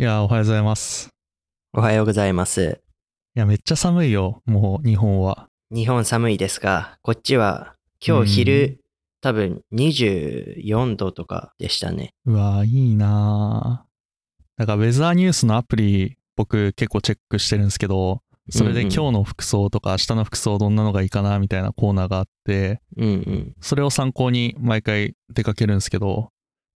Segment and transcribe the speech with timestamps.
[0.00, 1.10] いや、おはようございます。
[1.74, 2.80] おはようございます。
[3.36, 5.50] いや、めっちゃ寒いよ、もう日本は。
[5.70, 8.80] 日本寒いですが、こっちは今日昼、
[9.20, 12.14] 多分24度とかでしたね。
[12.24, 23.54] うわ、いいなぁだから、ウェザーニュースのアプリ、僕結構チェックしてるんですけど、それでうんうん今日の服装とか明日の服装どんなのがいいかなみたいなコーナーがあって、うんうん。
[23.60, 26.30] それを参考に毎回出かけるんですけど、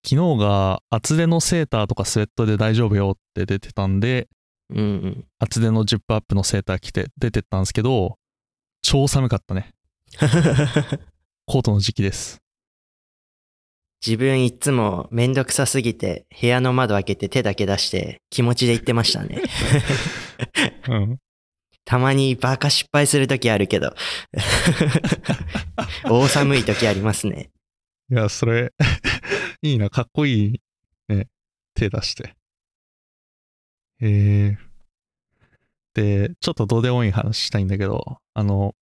[0.06, 4.28] 昨日が厚手のセーターとかスウェットで大丈夫よって出てたんで、
[4.68, 5.24] うんうん。
[5.38, 8.18] 厚手のジップアップのセーター着て出てったんですけど、
[8.82, 9.70] 超寒かったね。
[11.46, 12.38] コートの時期です。
[14.06, 19.40] 自分いつもめんどくさすぎて部屋の窓開けて手だけ出して気持ちで言ってましたね。
[20.88, 21.18] うん。
[21.86, 23.94] たまにバカ失敗するときあるけど。
[26.04, 27.50] 大寒いときありますね。
[28.10, 28.74] いや、それ、
[29.64, 30.60] いいな、かっこいい、
[31.08, 31.28] ね、
[31.74, 32.34] 手出して。
[33.98, 34.64] えー。
[35.94, 38.74] で、ちょっとどうでもいい話したいんだけど、あの、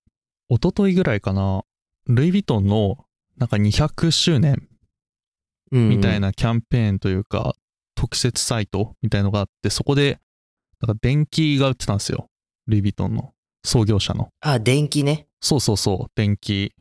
[0.49, 1.63] 一昨日ぐらいかな、
[2.09, 4.69] ルイ・ヴィトンの、なんか200周年
[5.71, 6.19] うんうんみたい。
[6.19, 7.55] なキャンペーンというか、
[7.95, 10.19] 特設サイトみたいのがあって、そこで、
[10.81, 12.29] なんか電気が売ってたんですよ。
[12.67, 14.31] ルイ・ヴィトンの創業者の。
[14.41, 15.29] あ、電気ね。
[15.41, 16.75] そうそうそう、電気。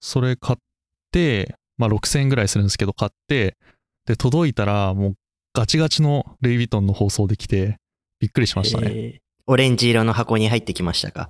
[0.00, 0.58] それ買っ
[1.12, 3.56] て、まあ6000円ぐらいするんですけど、買って、
[4.06, 5.14] で、届いたら、もう
[5.52, 7.78] ガチガチのルイ・ヴィトンの放送できて、
[8.20, 8.90] びっくりしましたね。
[8.90, 11.28] えーオレンジ色の箱に入ってきましたか？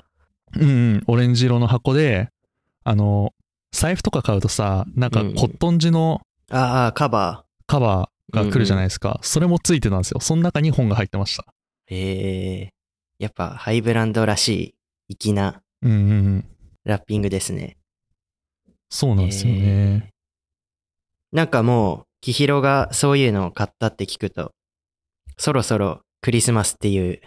[0.57, 2.29] うんうん、オレンジ色の箱で、
[2.85, 3.33] あの、
[3.73, 9.19] 財布とか買うとさ、なんかうんうんコットン地のああ、カバカバーが来るじゃないですか。
[9.23, 10.21] それもついてたんですよ。
[10.21, 11.43] その中に本が入ってました。
[11.91, 11.95] ー。
[11.97, 12.71] ええ
[13.19, 14.77] やっぱハイブランドらし
[15.09, 16.45] い粋なうんうんうん。
[16.85, 17.79] ラッピングですね。
[18.91, 19.61] そうなんですよね。
[19.61, 20.14] えー
[21.35, 24.53] なんかもう、キヒロがそういうのを買ったって聞くと、
[25.37, 27.21] そろそろクリスマスっていう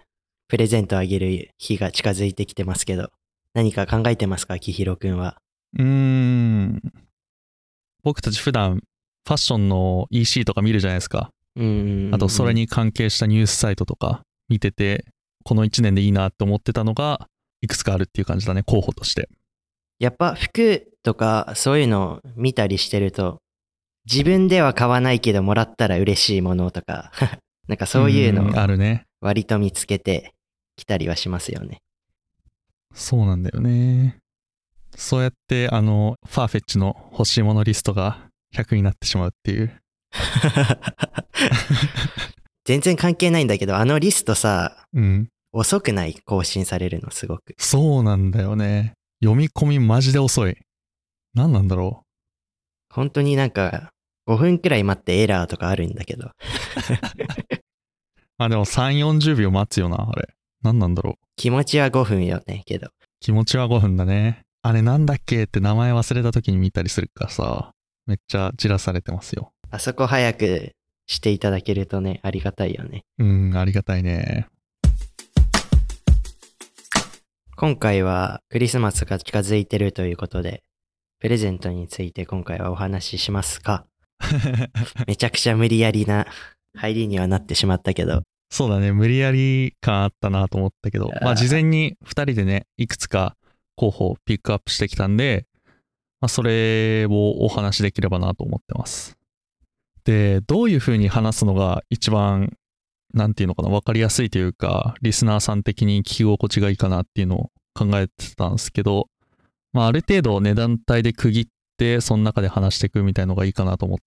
[0.47, 3.09] プレゼントあげる日が近づいてきてますけど、
[3.53, 5.37] 何か考えてますか、キヒロくんは。
[5.77, 6.81] うーん。
[8.01, 11.31] 僕たち普段、ファッションの EC とか見るじゃないですか。
[11.57, 12.11] うん。
[12.13, 12.53] あと、それ。
[12.53, 15.03] に関係したニュースサイトとか見てて、
[15.43, 17.27] この1年でいいなって思ってたのが、
[17.61, 19.27] いくつかあるっていう感じだね、候補として。
[19.99, 23.41] やっぱ服とかそういうのを見たりしてると、
[24.09, 27.11] 自分では買わないけどもらったら嬉しいものとか、
[27.67, 29.05] なんかそういうのあるね。
[29.19, 30.33] 割と見つけて
[30.77, 31.81] きたりはしますよね。
[32.93, 34.19] そうなんだよね。
[34.95, 39.77] そうやって、あの、ファーフェッチの欲しいものリストが100になってしまうっていう。
[42.63, 45.27] 全然関係ないんだけど、あのリストさ、うん。
[45.51, 47.55] 遅くない更新されるのすごく。
[47.57, 48.93] そうなんだよね。
[49.21, 50.57] 読み込みマジで遅い。
[51.33, 52.03] 何なんだろ
[52.89, 53.91] 本当になんか
[54.27, 56.31] 5分くらい待ってエラーとかあるんだけど、う。
[58.37, 60.29] あ、でも3、40秒待つよな、あれ。
[60.61, 61.15] 何なんだろう。
[61.37, 62.89] 気持ちは5分よね、けど。
[63.19, 64.43] 気持ちは5分だね。
[64.63, 67.71] あれなんだっけって名前忘れた時に見たりするからさ、
[68.05, 69.53] めっちゃじらされてますよ。
[69.69, 70.73] あそこ早く
[71.05, 73.05] していただけるとね、ありがたいよね。
[73.17, 74.47] うん、ありがたいね。
[77.55, 80.63] 今回はクリスマスが近づいてるということで、
[81.19, 83.85] プレゼントについて今回はお話ししますか？
[85.07, 86.27] めちゃくちゃ無理やりな
[86.75, 93.35] 入りにはなってしまったけど、そうだね、無理やり感あったなと思ったけど、まあ事前に2人でね、いくつか
[93.75, 95.45] 候補をピックアップしてきたんで、
[96.21, 99.17] まあそれをお話しできればなと思ってます。
[100.05, 102.53] で、どういう風に話すのが一番、
[103.13, 109.07] なんていうのかな、わかりやすいというか、リスナーさん的に聞き心地がいいかなっていうのを考えてたんですけど、
[109.73, 111.51] まあある程度値段帯で区切って、
[112.01, 113.97] その中で話していくみたいのがいいかなと思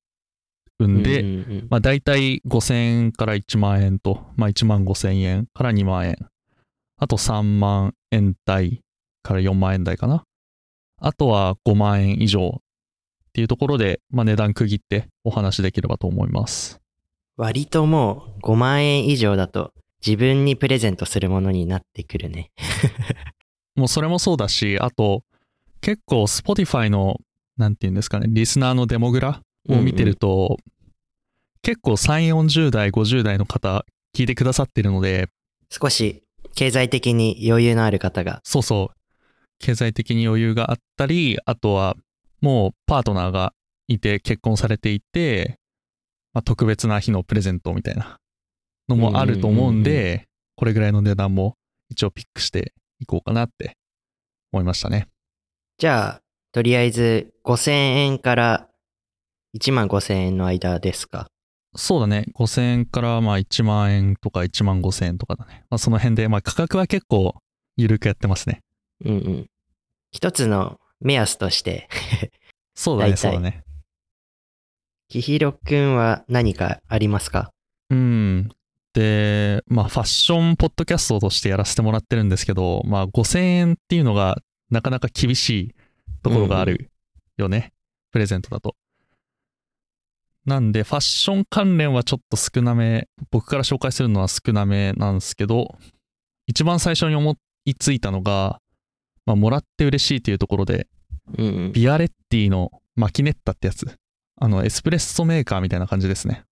[0.80, 6.16] うんで、うんうんうんまあ、大体5000円から1万円と、まあ、1万5000円から2万円。
[6.96, 8.82] あと3万円台
[9.22, 10.24] から4万円台かな。
[10.98, 16.80] あとは5万円以上っていうところで、まあ、値段区切ってお話できればと思います。
[17.36, 19.72] 割ともう5万円以上だと
[20.04, 22.50] 自分にプレゼントするものになってくるね。
[23.76, 25.24] もうそれもそうだし、あと
[25.80, 27.18] 結構 Spotify の、
[27.56, 30.58] なんていうんですかね、リスナーのデモグラを見てると、
[31.62, 33.84] 結構3、40代、50代の方
[34.16, 35.28] 聞いてくださってるので、
[35.70, 36.22] 少し
[36.54, 38.40] 経済的に余裕のある方が。
[38.44, 38.96] そうそう。
[39.58, 41.96] 経済的に余裕があったり、あとは
[42.40, 43.52] もうパートナーが
[43.88, 45.58] いて結婚されていて、
[46.32, 48.16] まあ、特別な日のプレゼントみたいな
[48.88, 50.26] のもあると思うんうんうんうんで、
[50.56, 51.56] これぐらいの値段も
[51.90, 53.76] 一応ピックしていこうかなって
[54.52, 55.08] 思いましたね。
[55.78, 56.20] じゃあ、
[56.52, 58.68] とりあえず5000円から
[59.56, 61.28] 1万5000円の間ですか？
[61.76, 62.26] そうだね。
[62.34, 65.64] 5000円からまあ1万円とか1万5000円とかだね。
[65.70, 67.36] まあその辺で、まあ価格は結構
[67.76, 68.62] 緩くやってますね。
[69.04, 69.46] うんうん。
[70.10, 71.88] 一つの目安として、
[72.74, 73.62] そうだね、そうだね。
[75.08, 77.52] きひろくんは何かありますか？
[77.90, 78.50] うん。
[78.92, 85.74] で、まあファッションポッドキャストとしてやらせてもらってるんですけど、まあ5000円っていうのがなかなか厳しい
[86.22, 86.90] ところがある
[87.36, 87.72] よね。
[88.12, 88.74] プレゼントだと。
[90.46, 95.76] なんで、ファッション関連はちょっと少なめ、僕から紹介するのは少なめなんですけど、
[96.46, 98.60] 一番最初に思いついたのが、
[99.26, 100.88] まあ、もらって嬉しいというところで、
[101.38, 101.72] うんうん。
[101.72, 103.86] ビアレッティのマキネッタってやつ。
[104.40, 106.44] あの、エスプレッソメーカーみたいな感じですね。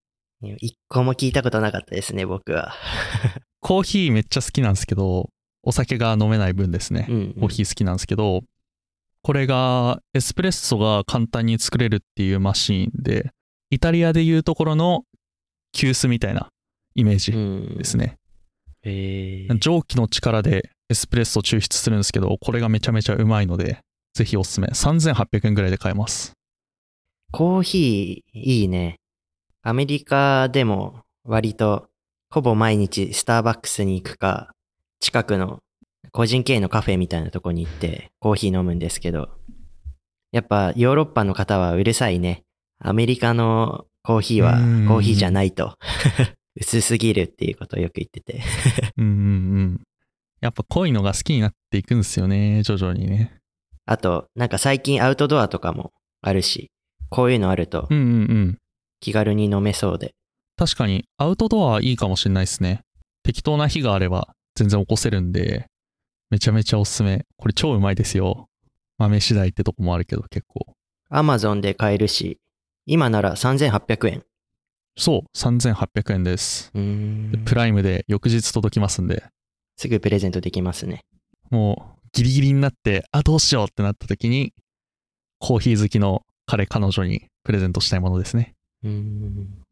[0.59, 2.75] 一個も聞いたことなかったですね、僕は。
[3.61, 5.31] コーヒーめっちゃ好きなんですけど、
[5.63, 7.07] お酒が飲めない分ですね。
[7.09, 7.35] うん、うん。
[7.35, 8.43] コーヒー好きなんですけど、
[9.23, 13.31] これがエスプレッソが簡単に作れるっていうマシーンで、
[13.71, 15.05] イタリアでいうところの
[15.73, 16.49] 急須みたいな
[16.95, 18.17] イメージうんですね。
[18.83, 23.81] へー蒸気の力でエスプレッソを抽出するんですけど、これがめちゃめちゃうまいので、
[24.15, 24.69] ぜひおすすめ。
[24.69, 26.33] 3800円ぐらいで買えます。
[27.31, 28.97] コーヒーいいね。
[29.63, 31.89] アメリカでも割と
[32.31, 34.53] ほぼ毎日スターバックスに行くか、
[35.01, 35.59] 近くの
[36.19, 39.29] 個人経営のカフェみたいなとこに行ってコーヒー飲むんですけど、
[40.33, 42.43] やっぱヨーロッパの方はうるさいね。
[42.81, 45.77] アメリカのコーヒーはうんコーヒーじゃないと。
[46.61, 48.43] 薄すぎるっていうことをよく言ってて。
[48.97, 49.15] うんうんう
[49.61, 49.81] ん。
[50.41, 53.39] やっぱ濃いのが好きになっていくんですよね、徐々にね。
[53.87, 56.73] あと、なんか最近アウトドアとかもあるし、
[57.11, 57.87] こういうのあると。
[58.99, 60.17] 気軽に飲めそうで。
[60.57, 62.81] 確かに、アウトドアはいいかもしれないですね。
[63.23, 65.67] 適当な日があれば全然起こせるんで、
[66.31, 67.25] めちゃめちゃおすすめ。
[67.37, 68.49] これ超うまいですよ。
[68.99, 70.75] 豆次第ってとこもあるけど結構。
[71.09, 72.39] アマゾンで買えるし、
[72.85, 74.23] 今なら3800円。
[74.97, 76.73] そう、3800円です。
[77.45, 79.25] プライムで翌日届きますんで、
[79.77, 81.05] すぐプレゼントできますね。
[81.51, 84.53] もうギリギリになって、あ、どうしようってなった時に、
[85.39, 88.55] コーヒー好きの彼、彼女にプレゼントしたいものですね。
[88.83, 89.65] うーん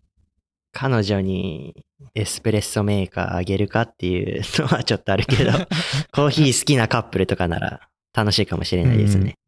[0.73, 5.53] 彼女にエスプレッソメーカーあげるかっていうのはちょっとあるけど、
[6.13, 9.39] コーヒー好きなカップルとかなら楽しいかもしれないですね。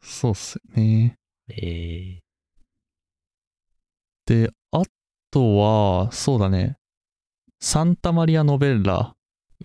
[0.00, 1.16] そうっすよね。
[1.48, 2.20] え
[4.26, 4.82] で、あ
[5.30, 6.76] とは、そうだね。
[7.60, 9.14] サンタマリア・ノベッラ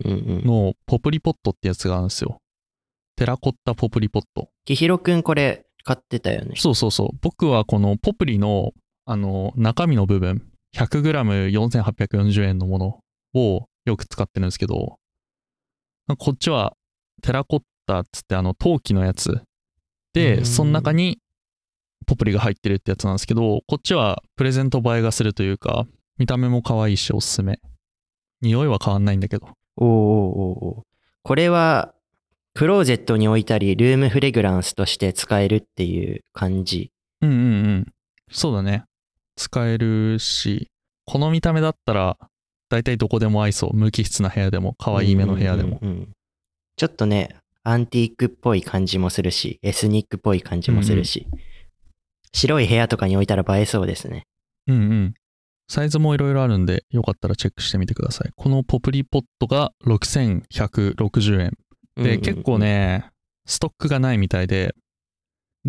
[0.01, 0.45] ー、うんうん。
[0.45, 2.39] のポプリポットってやつがあるんですよ。
[3.15, 4.49] テラコッタポプリポット。
[4.65, 6.55] きひろくんこれ買ってたよね。
[6.55, 7.17] そうそうそう。
[7.21, 8.71] 僕はこのポプリの、
[9.05, 12.99] あの、中身の部分、100g4840 円のもの
[13.33, 14.97] をよく使ってるんですけど、
[16.17, 16.75] こっちは
[17.21, 19.45] テラコッタっつってあの陶器のやつう
[20.13, 21.19] で、んその中に
[22.05, 25.85] ポプリが入ってるってやつなんですけど、こっちはプレゼント映えがするというか、
[26.17, 27.59] 見た目も可愛いしおすすめ。
[28.41, 29.47] 匂いは変わんないんだけど。
[29.77, 30.83] おーおーおーおー
[31.23, 31.93] これは、
[32.53, 36.91] クローゼットに置いたり、ルームフレグランスとして使えるっていう感じ。
[37.21, 37.41] うんうんう
[37.77, 37.93] ん。
[38.29, 38.83] そうだね。
[39.35, 40.67] 使えるし、
[41.05, 42.17] この見た目だったら、
[42.69, 43.75] だいたいどこでも合いそう。
[43.75, 45.79] 無機質な部屋でも、可愛い目の部屋でも。
[45.81, 46.09] うんうんうん
[46.75, 51.27] ちょっとね、アンティークっぽい感じもするし、エスニックっぽい感じもするし、
[52.33, 54.23] 白い部屋とかに置いたら映えそうですね。
[54.67, 55.13] うんうん。
[55.69, 58.31] サイズもいろいろあるんで、よかったらチェックしてみてください。
[58.35, 61.51] このポプリポットが6160円。
[61.51, 61.55] で、
[61.97, 62.57] うんうんうん結構。
[62.57, 63.05] ね、
[63.45, 64.73] ストックがないみたいで、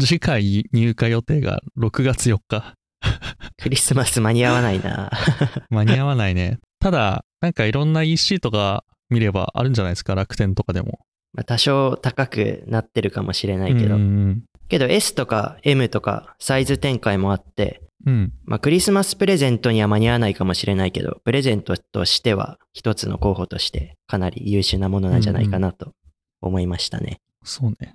[0.00, 2.74] 次回入荷予定が6月4日。
[3.60, 5.10] クリスマス間に合わないな。
[5.70, 6.58] 間に合わないね。
[6.80, 11.00] ただ、なんかいろんな EC とか見ればあるんじゃないですか、楽天とかでも。
[11.32, 13.96] まあ多少高くなってるかもしれないけど。
[13.96, 18.14] うんうんけど S とか M とかサイズ展開もあって、うん。
[18.14, 18.32] うん。
[18.44, 25.92] まあクリスマスプレゼントには間に合わないかもしれないけど、プレゼントとしては一つの候補としてかなり優秀なものなんじゃないかなと
[26.40, 27.20] 思いましたね。
[27.44, 27.76] そうね。
[27.82, 27.94] うん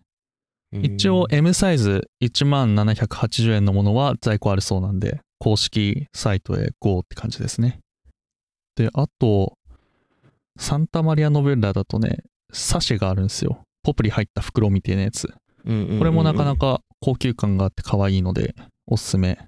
[0.72, 7.80] 一応 M サイズ1万780円のものは在庫あるそうなんで、公式サイトへ GO って感じですね。
[8.76, 9.58] で、あと、
[10.58, 12.20] サンタマリアノベッラだとね、
[12.52, 13.62] サシェがあるんですよ。
[13.84, 15.34] ポプリ入った袋みたいなやつ。
[15.66, 19.40] うんうんうんうんこれもなかなか高級感があって可愛いので、おすすめ。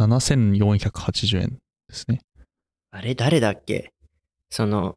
[0.00, 2.20] 7480円ですね。
[2.90, 3.92] あれ誰だっけ？
[4.50, 4.96] その、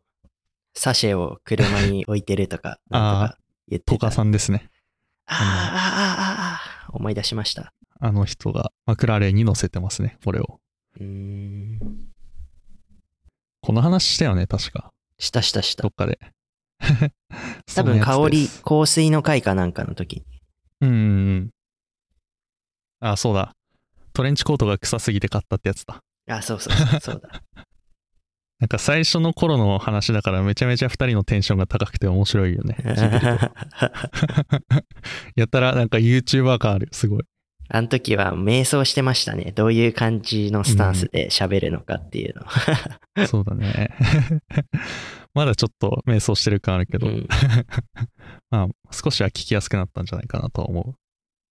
[0.76, 3.94] サシェを車に置いてるとか、なんとか言ってた。
[3.94, 4.70] トカさんですね。
[5.28, 7.74] あーあーあーあーあー思い出しました。
[8.00, 10.60] あの人がマクラーレンに乗せてますね、これを。
[11.00, 11.80] うーん。
[13.62, 14.92] この話したよね、確か。
[15.20, 15.92] したしたしたどっ。
[15.92, 16.20] かで。
[17.76, 20.26] 多分香り、そ香水の回かなんかの時に。
[20.82, 20.86] う。
[20.86, 21.50] うん。
[23.00, 23.54] あ、そうだ。
[24.14, 26.02] トレンチコートが臭すぎて買ったってやつだ。
[26.30, 27.42] あ、そうそうそう、そうだ。
[28.60, 32.78] なんか最初の頃の話だからめちゃめちゃ2人のテンションが高くて面白いよね。
[35.36, 36.90] やったらなんか YouTuber 感ある。
[36.92, 37.24] すごい。
[37.70, 39.52] あの時は瞑想してましたね。
[39.54, 42.46] どういう感じのスタンスで喋るのかっていうの。
[43.28, 43.90] そうだね。
[45.36, 47.28] まだちょっと瞑想してる感あるけど、うん
[48.50, 50.96] まあ少しは聞きやすくなったんじゃないかなとは思う。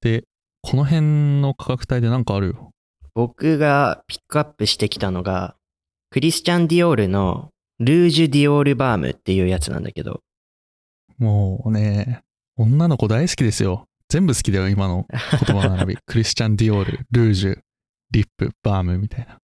[0.00, 0.24] で、
[0.62, 2.70] この辺の価格帯でなんかあるよ。
[3.14, 5.54] 僕がピックアップしてきたのが、
[6.10, 10.20] クリスチャン・ディオールのルージュ・ディオール・バームっていうやつなんだけど、
[11.18, 12.22] もうね、
[12.56, 13.86] 女の子大好きですよ。
[14.08, 15.98] 全部好きだよ、今の言葉の並び。
[16.06, 17.58] クリスチャン・ディオール、ルージュ、
[18.12, 19.38] リップ、バームみたいな。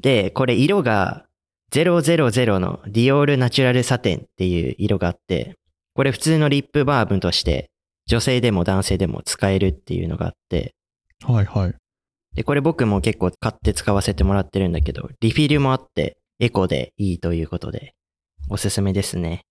[0.00, 1.26] で、これ色が
[1.70, 5.56] 000のディオールナチュラルサテンっていう色があって、
[5.94, 7.70] これ普通のリップバームとして
[8.06, 10.74] 女性でも男性でも使えるっていうのがあって、
[11.22, 11.74] はいはい。
[12.34, 17.94] で、これ僕も結構買って使わせてもらってるんだけど、リフィルもあってエコでいいということで、
[18.48, 19.42] おすすめですね。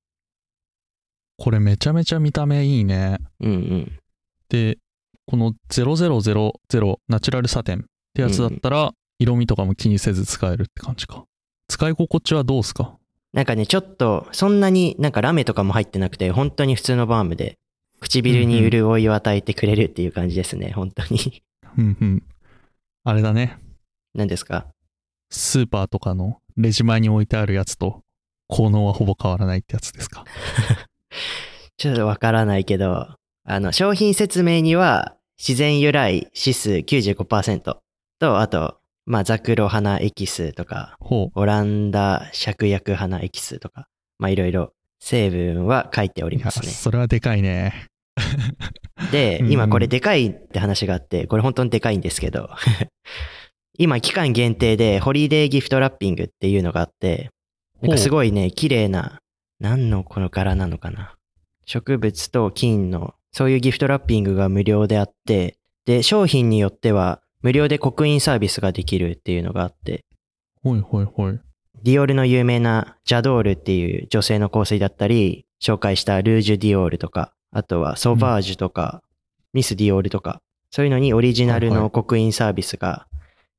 [1.37, 3.17] これめちゃめちゃ見た目いいね。
[3.39, 3.99] うんうん。
[4.49, 4.77] で、
[5.25, 6.53] この0000
[7.07, 11.23] ナチュラルサテンってやつだったら、色味とかも気にせず使えるって感じか。
[11.69, 12.97] 使い心地はどうすか？
[13.31, 17.57] なんかね、ちょっと、そんなになんかラメとかも入ってなくて、本当に普通のバームで、
[17.99, 21.41] 唇に潤いを与えてくれるっていう感じですね、本当に。
[21.77, 22.23] うんうん。
[23.03, 23.57] あれだね。
[24.13, 24.67] 何ですか？
[25.29, 28.01] スーパーとかのレジ前に置いてあるやつと、
[28.47, 30.23] 効能はほぼ変わらないってやつですか？
[31.77, 33.07] ちょっとわからないけど、
[33.45, 37.77] あの、商品説明には、自然由来指数95%
[38.19, 40.95] と、あと、まあ、ザクロ花エキスとか。
[41.35, 46.67] オランダ芍薬花エキスとか、まあ、いろいろ成分は書いておりますね。
[46.67, 47.87] それはでかいね。
[49.11, 52.49] でう、ん今これでかいって話があって、これ本当にでかいんですけど、
[53.77, 57.29] 今期間限定でホリデーギフトラッピングっていうのがあって、
[57.81, 59.19] なんかすごいね、綺麗な、
[59.59, 61.15] 何のこの柄なのかな。
[61.65, 70.05] 植物と金の、そういうギフトラッピングが無料であって、で、商品によっては無料で刻印サービスができるっていうのがあって、
[70.63, 71.39] ほいほいほい。
[71.83, 79.01] ディオールの有名なジャドールっていう女性の香水だったり、紹介したルージュディオールとか、あとはソバージュとか、
[79.53, 80.41] ミスディオールとか、
[80.71, 83.07] そういうのにオリジナルの刻印サービスが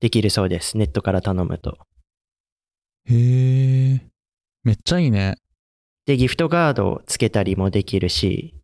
[0.00, 0.76] できるそうです。
[0.76, 1.78] ネットから頼むと。
[3.04, 4.06] へえ。
[4.64, 5.36] めっちゃいいね。
[6.06, 8.54] で、ギフトカードをつけたりもできるし、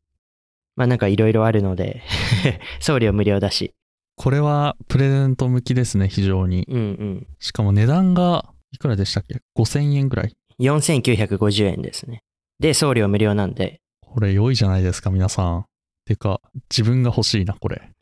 [0.75, 2.03] まあなんかいろいろあるので、
[2.81, 3.75] 送料無料だし。
[4.17, 6.67] これはプレゼント向きですね、非常に。
[6.69, 7.27] うんうん。
[7.39, 10.37] しかも値段がいくらでしたっけ ?5000 円ぐらい。
[10.59, 12.23] 4950円ですね。
[12.59, 13.81] で、送料無料なんで、
[14.13, 15.67] これ良いじゃないですか、皆さん。
[16.05, 17.93] てか、自分が欲しいな、これ。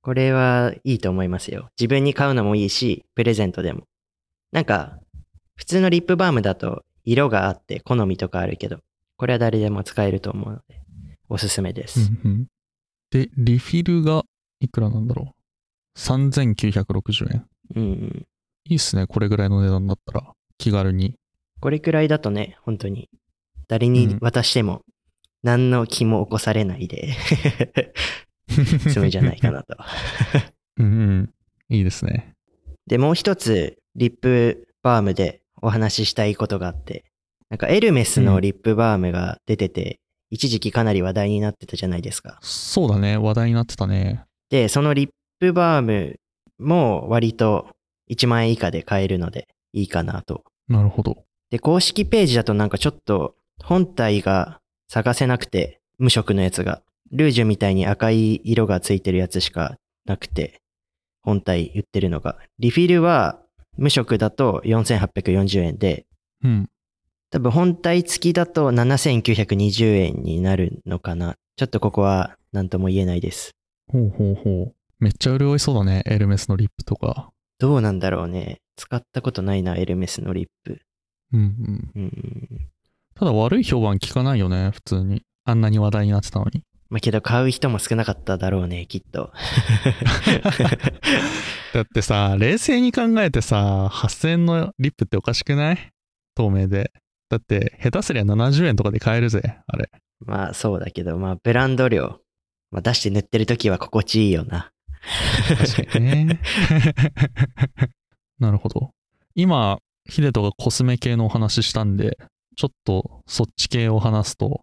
[0.00, 1.68] これはいいと思いますよ。
[1.78, 3.82] 自分に買うのもいいし、プレゼントでも。
[4.52, 4.98] なんか、
[5.56, 8.78] 普通のリップバームだと色があって好みとかあるけど、
[9.18, 10.80] これは誰でも使えると思うので、
[11.28, 12.00] おすすめです。
[12.24, 12.46] うんうん
[13.10, 14.22] で、リフィルが
[14.60, 17.46] いくらなんだろう ?3960 円。
[17.74, 18.26] うんうん。
[18.66, 20.32] いいっすね、これぐらいの値段だったら。
[20.58, 21.16] 気軽に。
[21.60, 23.08] これくらいだとね、本当に、
[23.66, 24.82] 誰にうん渡しても、
[25.42, 27.14] 何の気も起こされないで、
[28.88, 29.76] 済むんじゃないかなと。
[30.78, 31.30] うんうん。
[31.68, 32.34] いいですね。
[32.86, 37.04] で、もう一つ、リップバームでお話ししたいことがあって、
[37.48, 42.38] なんかエルメスのリップバームが出てて、一時期かなり話題になってたじゃないですか。
[42.42, 44.24] そうだね、話題になってたね。
[44.50, 46.20] で、そのリップバーム
[46.58, 47.68] も割と
[48.10, 50.44] 1万円以下で買えるのでいいかなと。
[50.68, 51.24] なるほど。
[51.50, 54.59] で、公式ページだとなんかちょっと本体が
[54.90, 56.82] 探せなくて、無色のやつが。
[57.12, 60.60] ルージュみたいに赤い色がついてるやつしかなくて、
[61.22, 62.38] 本体売ってるのが。
[62.58, 63.40] リフィルは
[63.76, 66.06] 無色だと4840円で、
[66.42, 66.68] うん。
[67.30, 71.36] 多分本体付きだと7920円になるのかな。
[71.54, 73.52] ちょっとここは何とも言えないです。
[73.92, 74.74] ほうほうほう。
[74.98, 77.30] めっちゃ潤いそうだね、エルメスのリップとか。
[77.60, 78.60] どうなんだろうね。
[78.74, 80.80] 使ったことないな、エルメスのリップ。
[81.32, 81.90] うんうん。
[81.94, 82.70] うん。
[83.20, 85.22] ただ悪い評判聞かないよね、普通に。
[85.44, 86.62] あんなに話題になってたのに。
[86.88, 89.30] まあけど買う人も少なかっただろうね、きっと。
[91.74, 95.92] だってさ、冷静に考えてさ、8000円のリップっておかしくない？
[96.34, 96.92] 透明で。
[97.28, 99.90] だって、下手すりゃ70円とかで買えるぜ、あれ。
[100.20, 102.20] まあそうだけど、まあブランド量、
[102.70, 104.72] まあ、出して塗ってる時は心地いいよな。
[105.76, 106.40] 確かにね。
[108.40, 108.92] なるほど。
[109.34, 112.16] 今、ヒデトがコスメ系のお話したんで、
[112.60, 114.60] ちょっとそっち系を話すと、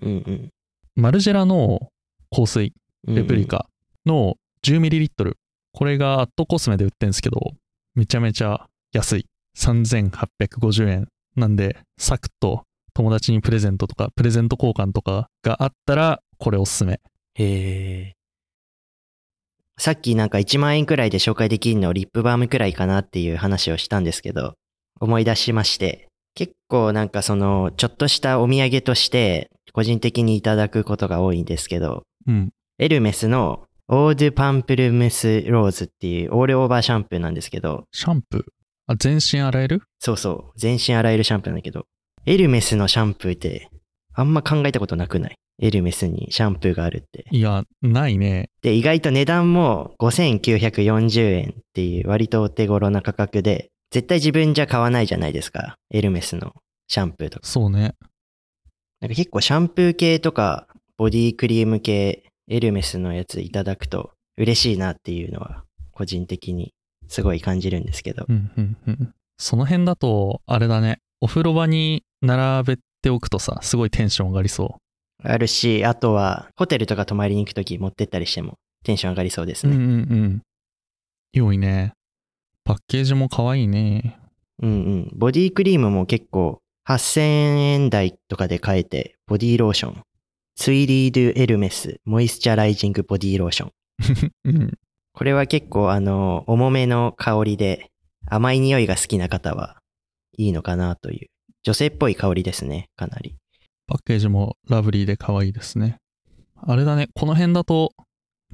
[0.00, 0.50] うんうん。
[0.96, 1.90] マルジェラの
[2.34, 2.72] 香水、
[3.06, 3.46] うんレプリ。
[3.46, 3.66] カ
[4.06, 5.34] の 10ml。
[5.74, 7.38] これがアットコスメで売ってるんですけど、
[7.94, 9.26] めちゃめちゃ安い。
[9.58, 11.08] 3850円。
[11.36, 12.62] なんで、サクッと
[12.94, 16.94] 友達にプレゼントとか、プレゼント交換とかがあったら、これおすすめ。
[16.94, 16.98] へ
[17.38, 18.12] え。
[19.76, 24.54] さっきなんか1万円くらいで紹介できるのリップバームくらいかなっていう話をしたんですけど、
[24.98, 32.50] 思い出しまして、結構なんかその、ちょっとしたお土産として、個人的にいただくことが多いんですけど、うん。
[32.78, 38.42] エルメスの Eau de pamplemousse rose っていうオールオーバーシャンプーなんですけど、シャンプー？
[38.86, 39.82] あ、全身洗える？
[40.00, 41.86] そうそう、全身洗えるシャンプーなんだけど、
[42.26, 43.68] エルメスのシャンプーって
[44.14, 45.34] あんま考えたことなくない？
[45.60, 47.26] エルメスにシャンプーがあるって。
[47.30, 48.48] いや、ないね。
[48.62, 55.76] で、意外と値段も5940円っていう割とお手頃な価格で、絶対自分じゃ買わないじゃないですか。
[55.90, 56.52] エルメスの
[56.88, 57.46] シャンプーとか。
[57.46, 57.94] そうね。
[59.00, 66.72] なんか結構シャンプー系とか、ボディクリーム系、エルメスのやついただくと嬉しいなっていうのは、個人的に
[67.08, 68.32] すごい感じるんですけどう。
[68.32, 69.14] ん、うん、うん。
[69.38, 70.98] その辺だと、あれだね。
[71.20, 74.78] お風呂場に並べておくとさ、すごいテンション上がりそ
[75.22, 79.70] あるし、あとは、ホテルとか泊まりに行くとき持ってったりしてもテンション上がりそうですう。
[79.70, 79.84] うん、ね。
[79.84, 80.42] うん、うん。
[81.32, 81.92] 良いね。
[82.64, 84.18] パッケージも可愛いね。
[84.62, 85.10] うんうん。
[85.14, 90.02] ボディクリームも結構8000円台とかで買えて、ボディローション。
[90.56, 93.72] ツイリードゥエルメスモイスチャライジングボディローション。
[94.44, 94.72] うん。
[95.12, 97.90] これは結構あの、重めの香りで
[98.26, 99.78] 甘い匂いが好きな方は
[100.38, 101.28] いいのかなという。
[101.64, 103.36] 女性っぽい香りですね、かなり。
[103.86, 105.98] パッケージもラブリーで可愛いですね。
[106.56, 107.92] あれだね、この辺だと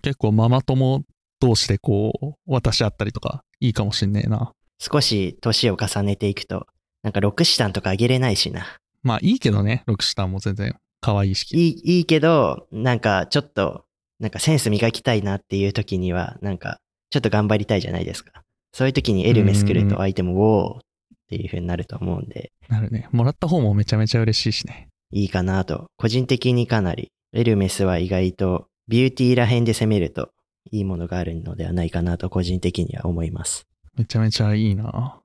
[0.02, 1.04] 結構ママ友
[1.38, 4.52] 同士でこう渡し合ったりとかいいかもしんねえな。
[4.78, 6.66] 少し年を重ねていくと、
[7.02, 8.66] なんかロクシタンとかあげれないしな。
[9.02, 11.46] まあいいけどね、ロクシタンも全然可愛いし。
[11.52, 13.84] いい、いいけど、なんかちょっと、
[14.18, 16.78] なんかセンス磨きたいなっていう時には、なんか
[17.10, 18.42] ちょっと頑張りたいじゃないですか。
[18.72, 20.80] そういう時にエルメス来ると相手も、ウォーっ
[21.28, 23.08] ていう風になると思うんで、なるね。
[23.12, 24.88] もらった方もめちゃめちゃ嬉しいしね。
[25.12, 25.86] いいかなと。
[25.98, 30.30] 個人的にかなり、エルメスは意外とビューティーら辺で攻めると
[30.70, 33.66] いいものがあるのではないかなと個人的には思います。
[33.96, 35.20] めちゃめちゃいいな。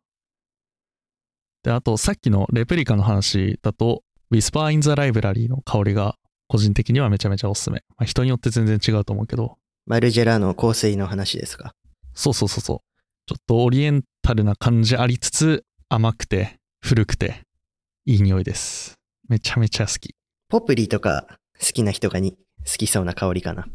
[1.63, 6.15] で、あとさっきのレプリカの話だと、Whisper in the Library の香りが
[6.47, 7.83] 個人的にはめちゃめちゃおすすめ。
[7.89, 11.73] まあ、人によって全然違うと思うけど、マルジェラの香水の話ですか？
[12.13, 12.77] そうそうそうそう。
[13.27, 17.41] ちょっとオリエンタルな感じありつつ、甘くて、古くて、
[18.05, 18.95] いい匂いです。
[19.27, 20.15] めちゃめちゃ好き。
[20.49, 21.25] ポプリとか
[21.59, 22.37] 好きな人がに好
[22.77, 23.67] きそうな香りかな。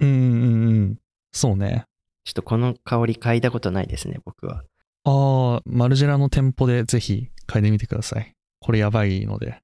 [0.00, 0.98] うんうんうん。
[1.32, 1.84] そうね。
[2.24, 4.64] ちょっとこの香り嗅いだことないですね、僕は。
[5.04, 8.34] ああ、マルジェラの店舗でぜひ嗅いでみてください。
[8.60, 9.62] これやばいので。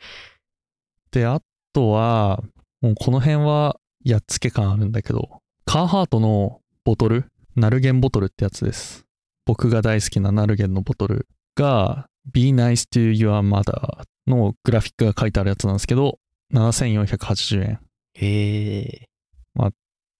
[1.12, 1.40] で、あ
[1.72, 2.42] とは、
[2.80, 9.06] もうこの辺はやっつけ感あるんだけど、カーハートのボトル、ナルゲンボトルってやつです。
[9.46, 16.18] 僕が大好きなナルゲンのボトルが、Be Nice to Your Mother のグラフィックが書いてあるやつなんですけど、
[16.52, 17.80] 7480円。
[18.14, 19.08] へえ。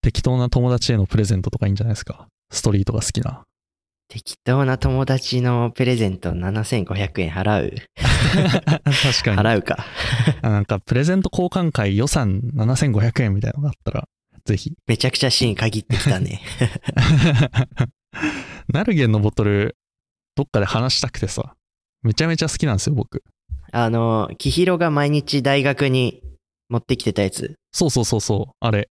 [0.06, 2.28] 適当な友達へのプレゼントとかいいんじゃないですか？
[2.52, 3.42] ストリートが好きな。
[4.08, 7.74] 適当な友達のプレゼント7500円払う？
[7.96, 9.36] 確かに。
[9.36, 9.84] 払うか。
[10.42, 14.04] あなんかプレゼント交換会予算7500円みたいなのがあったら、
[14.44, 14.74] ぜひ。
[14.86, 16.40] めちゃくちゃシーン限ってきたね。
[18.72, 19.76] ナルゲンのボトル、
[20.36, 21.56] どっかで話したくてさ、
[22.02, 23.24] めちゃめちゃ好きなんですよ、僕。
[23.72, 26.22] あの、キヒロが毎日大学に
[26.68, 27.54] 持ってきてたやつ。
[27.72, 28.88] そうそうそうそう、あれ。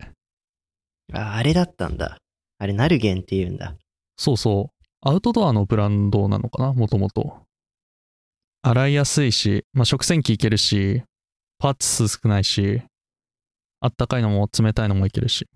[1.14, 2.18] ああれだったんだ。
[2.58, 3.76] あれ、ナルゲンって言うんだ。
[4.18, 4.86] そうそう。
[5.02, 7.46] アウトドアのブランドなのかな、もともと。
[8.62, 11.04] 洗いやすいし、まあ、食洗機いけるし、
[11.60, 12.82] パーツ数少ないし、
[13.80, 15.48] あったかいのも冷たいのもいけるし。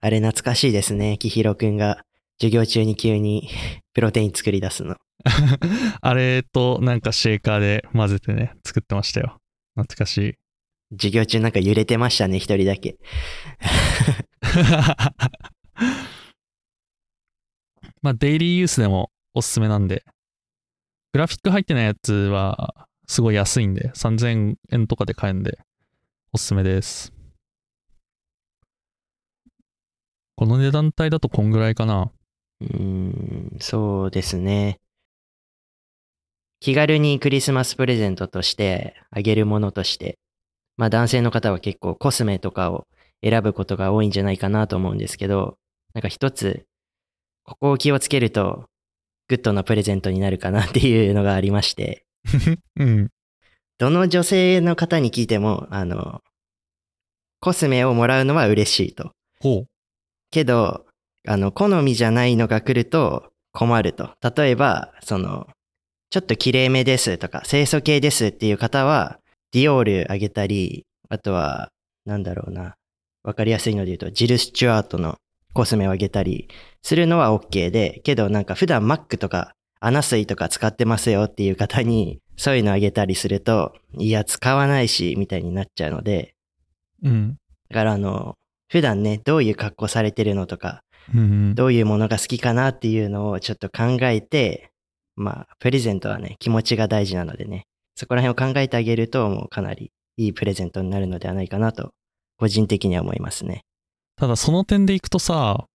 [0.00, 1.16] あれ懐かしいですね。
[1.18, 2.02] キヒロくんが
[2.40, 3.48] 授業中に急に
[3.94, 4.96] プロテイン作り出すの。
[6.02, 9.38] あれとなんかシェーカーで混ぜてね、作ってましたよ。
[9.76, 10.34] 懐かしい。
[10.96, 12.96] 授業中なんか揺れてましたね、一人だけ。
[18.02, 20.04] まあ、デイリーユースでもおすすめなんで、
[21.12, 25.58] グラフィック入ってないやつはすごい安いんで、3000円とかで買えるんで、
[26.32, 27.12] おすすめです。
[30.36, 32.10] この値段帯だとこんぐらいかな。
[32.60, 34.80] うーん、そうですね。
[36.60, 40.18] 気軽にクリスマスプレゼントとしてあげるものとして、
[40.76, 42.86] まあ男性の方は結構コスメとかを
[43.22, 45.56] 選ぶことが多いんじゃないかなと思うんですけど、
[45.94, 46.66] なんか一つ、
[47.44, 48.66] ここを気をつけると、
[49.28, 52.04] グッドなプレゼントになるかなっていうのがありまして、
[52.76, 53.10] うん。
[53.78, 56.22] どの女性の方に聞いても、あの、
[57.40, 59.12] コスメをもらうのは嬉しいと。
[59.40, 59.66] ほう。
[60.30, 60.86] けど、
[61.26, 64.14] あの、好みじゃないのが来ると、困ると。
[64.36, 65.46] 例えば、その、
[66.10, 69.18] ちょっと綺麗めですとか、清楚系ですっていう方は、
[69.52, 71.70] ディオールあげたり、あとは、
[72.04, 72.76] なんだろうな。
[73.24, 75.16] わかりやすいので言うと、ジル・スチュアートの
[75.52, 76.48] コスメをあげたり
[76.82, 86.34] するのは OK で、けどなんか普段 Mac とかアナ水とか使ってますよっていう方に、そういうのあげたりすると、いや、使わないし、みたいになっちゃうので、
[87.02, 87.36] うん。
[87.68, 88.34] だからあの、
[88.70, 90.80] 普段ね、どういう格好されてるのとか、
[91.14, 91.54] うん。
[91.54, 94.70] どういうものが好きかなっていうのをちょっと考えて、
[95.16, 101.90] まあ、プレゼントはね、気持ちが大事なのでね、そこら辺を考えてあげると、もうかなりいいプレゼントになるのではないかなと、
[102.36, 103.62] 個人的には思いますね。
[104.16, 105.66] ただその点でいくとさ、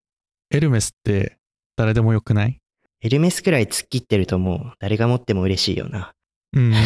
[0.50, 1.36] エルメスって
[1.76, 2.58] 誰でもよくない？
[3.02, 6.12] エルメスくらい突っ切ってるともう誰が持っても嬉しいよな。
[6.52, 6.72] うん。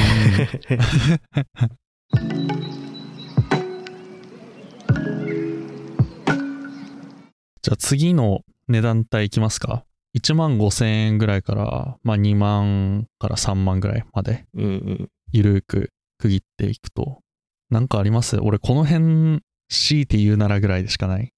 [7.62, 9.84] じゃあ次の値段帯いきますか。
[10.16, 14.44] 1万5千円ぐらいから、まあ2万から3万ぐらいまで。
[15.32, 17.20] ゆるく区切っていくと。
[17.70, 18.36] なんかあります？
[18.38, 21.32] 俺この辺、強いて言うならぐらいでしかない。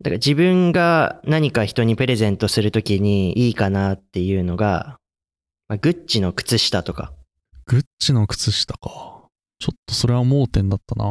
[0.00, 4.98] だから自分が何か人にプレゼントするときにいいかなっていうのが、
[5.68, 7.12] まあ、グッチの靴下とか、
[7.66, 9.18] グッチの靴下か。
[9.58, 11.04] ちょっとそれは盲点だったな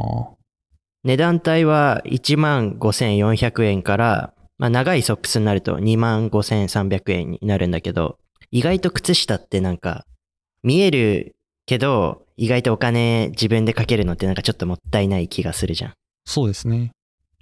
[1.03, 8.17] 値段帯は1万5400円から、まあ、長いソックスになると2万5300円になるんだけど、
[8.51, 10.05] 意外と靴下ってなんか、
[10.63, 15.93] 見えるけど、意外とお金自分でかけるのってなんかちょっともったいない気がするじゃん。
[16.27, 16.91] そうですね。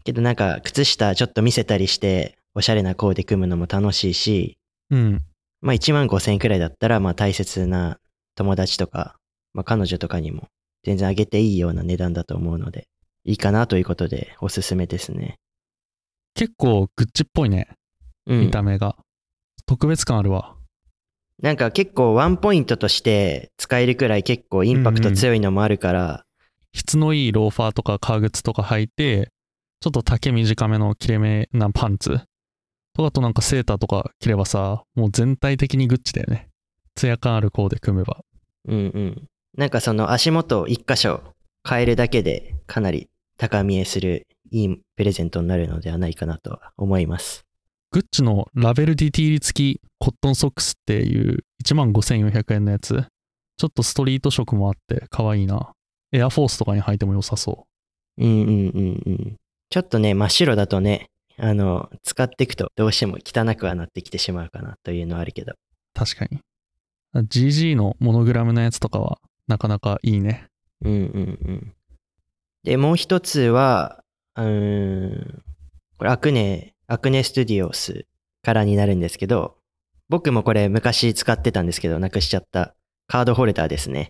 [0.04, 4.58] けどなんか靴下ちょっと見せたりして、おしゃれなコーデ組むのも楽しいし、
[4.92, 5.22] うん。
[5.62, 7.98] まあ1万5000円くらいだったら、まあ大切な
[8.36, 9.16] 友達とか、
[9.54, 10.48] まあ彼女とかにも
[10.84, 12.88] 全然あげていいような値段だと思うので、
[13.24, 15.40] いいかなということでおすすめですね。
[16.36, 17.70] 結構グッチっぽいね。
[18.28, 18.52] うん見。
[18.52, 18.96] た目が。
[19.66, 20.56] 特別感あるわ。
[21.42, 26.25] なんか結構ワンポイントとして使えるくらい結構インパクト強いのもあるから、
[26.76, 29.32] 質のいいローファーとか革靴とか履いて、
[29.80, 32.20] ちょっと丈短めの切れ目なパンツ
[32.94, 36.50] とかとなんかセーターとか着ればさ、もう全体的にグッチだよね。
[36.96, 38.22] ツヤ感あるコーデ組めば。
[38.68, 39.28] うんうん。
[39.58, 41.22] なんかその足元を一箇所
[41.68, 47.46] 変えるだけでかなり高見えするいいプレゼントになるのではないかなとは思います。
[47.92, 53.06] グッチのラベルディティール付きコットンソックスっていう15,400円のやつ。
[53.58, 55.72] ちょっとストリート色もあって可愛いな。
[56.16, 57.66] エアフォースとかに履いても良さそ
[58.18, 59.36] うんうんうんうん。
[59.70, 65.52] ちょっとね、真っ白だとね、あの、使っていくとどうしても汚くはなってきてしまうかなというのはあるけど。
[65.52, 65.56] う。
[65.94, 66.40] 確かに。
[67.14, 70.48] GG のモノグラムのやつとかはなかなかいいね。
[70.84, 71.74] うんうんうん。
[72.64, 74.04] で、もう一つは、
[74.36, 75.44] うーん、
[75.98, 78.06] これアクネ、アクネストゥディオス
[78.42, 79.58] からになるんですけど、
[80.10, 82.76] 僕もこれ昔使ってたんですけど、なくしちゃった
[83.08, 84.10] カードホルダーですね。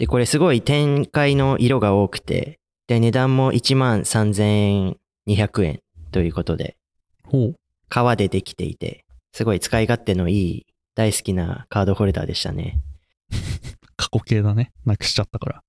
[0.00, 6.78] で、これすごい展開の色が多くて、で、値段も13,200円ということで、
[7.22, 7.56] ほう。
[7.90, 12.80] 革でできていて、すごい使い勝手のいい、大好きなカードホルダーでしたね。
[13.98, 14.72] 過去形だね。
[14.86, 15.62] なくしちゃったから。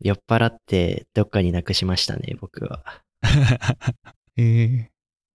[0.00, 2.82] 酔っ払ってどっかになくしましたね、僕は。
[4.36, 4.86] えー、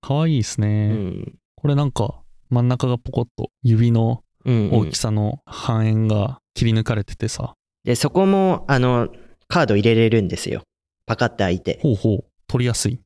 [0.02, 1.40] かわいいですうね、ん。
[1.56, 9.10] これなんか真ん中がポコッと指のうん、うん大きさの半円が切り抜かれててさ、で、そこも、あの、
[9.48, 10.64] カード入れれるんですよ。
[11.06, 11.80] パカッて開いて。
[11.82, 13.00] ほうほう、取りやすい。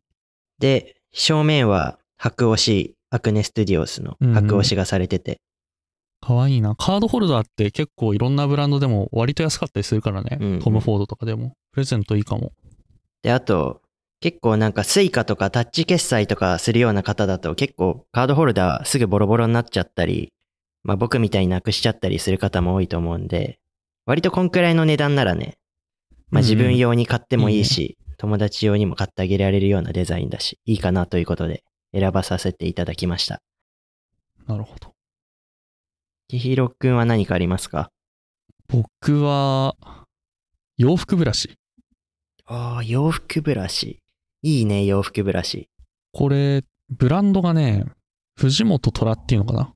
[0.60, 5.40] で、正面は箔押し、 Acne Studios の箔押しがされてて。
[6.22, 6.76] かわいいな。
[6.76, 10.38] カードホルダーって結構いろんなブランドでも割と安かったりするからね。
[10.42, 11.54] うんうんトム・フォードとかでも。
[11.72, 12.52] プレゼントいいかも。
[13.22, 13.82] で、あと、
[14.22, 20.32] 結構なんか Suica とかタッチ決済とかするような方だと結構カードホルダーすぐボロボロになっちゃったり、
[20.84, 23.60] まあ僕みたいになくしちゃったりする方も多いと思うんで、
[24.06, 25.58] 割とこんくらいの値段ならね、
[26.30, 31.64] まあ自分用に買ってもいいし、友達用にも買ってあげられるようなデザインだし、いいかなということで
[31.94, 33.42] 選ばさせていただきました。
[34.48, 34.94] なるほど。
[36.30, 37.90] 千尋くんは何かありますか？
[38.68, 39.76] 僕は、
[40.78, 41.56] 洋服ブラシ。
[42.46, 44.00] ああ、洋服ブラシ。
[44.42, 45.70] いいね、洋服ブラシ。
[46.12, 47.86] これ、ブランドがね、
[48.36, 49.74] 藤本虎っていうのかな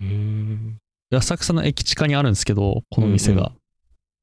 [0.00, 0.78] うーん。
[1.16, 3.42] 浅草の駅地下にあるんですけど、この店が。
[3.42, 3.52] うんう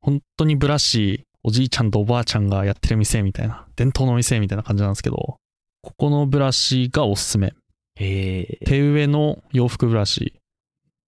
[0.01, 5.37] 本当にブラシ、おじいちゃんとおばあちゃんがやってる店みたいな、伝統の店みたいな感じなんですけど、
[5.83, 7.53] ここのブラシがおすすめ。
[7.95, 8.65] へえ。
[8.65, 10.33] 手植えの洋服ブラシ、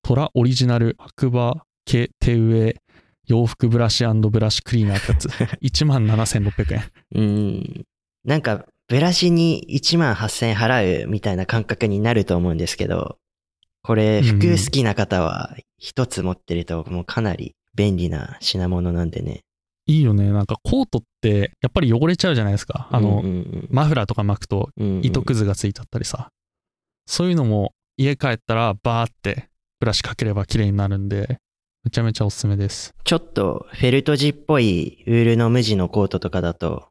[0.03, 2.75] 虎オリジナル白馬系手植え
[3.25, 5.27] 洋服ブラシブラシクリーナーってやつ。
[5.63, 6.83] 17,600円。
[7.15, 7.85] うーん。
[8.25, 13.17] なんか、ブラシに1万8000円払うみたいな感覚になると思うんですけど、
[13.81, 19.41] これ、服好きな方は一つ持ってるともうかなり便利な品物なんでね。
[19.85, 20.31] いいよね。
[20.31, 22.87] なんかコートってやっぱり汚れちゃうじゃないですか。
[22.89, 26.29] あの、うんうんマフラーとか巻くとうんうんうん糸くずがついちゃったりさ。
[27.05, 29.49] そういうのも家帰ったらバーって
[29.81, 31.37] ブラシかければ綺麗になるんで、
[31.83, 32.93] めちゃめちゃおすすめです。
[33.03, 36.87] ちょっとフェルト地っぽいウールの無地のコートとかだと、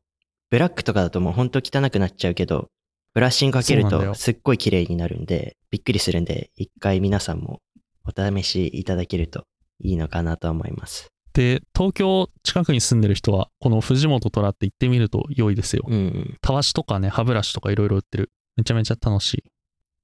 [0.50, 2.68] ブラックとかだともうほんと汚くなっちゃうけど、
[3.14, 7.60] ブラッシングかけるとすっごい綺麗になるんで、びっくりするんで、一回皆さんも
[8.04, 9.44] お試しいただけると
[9.80, 11.08] いいのかなと思います。
[11.32, 15.84] で、東京近くに住んでる人は、この藤本虎って行ってみると良いですよ。
[15.86, 16.38] うんうん。
[16.40, 18.30] たわしとかね、歯ブラシとかいろいろ売ってる。
[18.56, 19.44] めちゃめちゃ楽しい。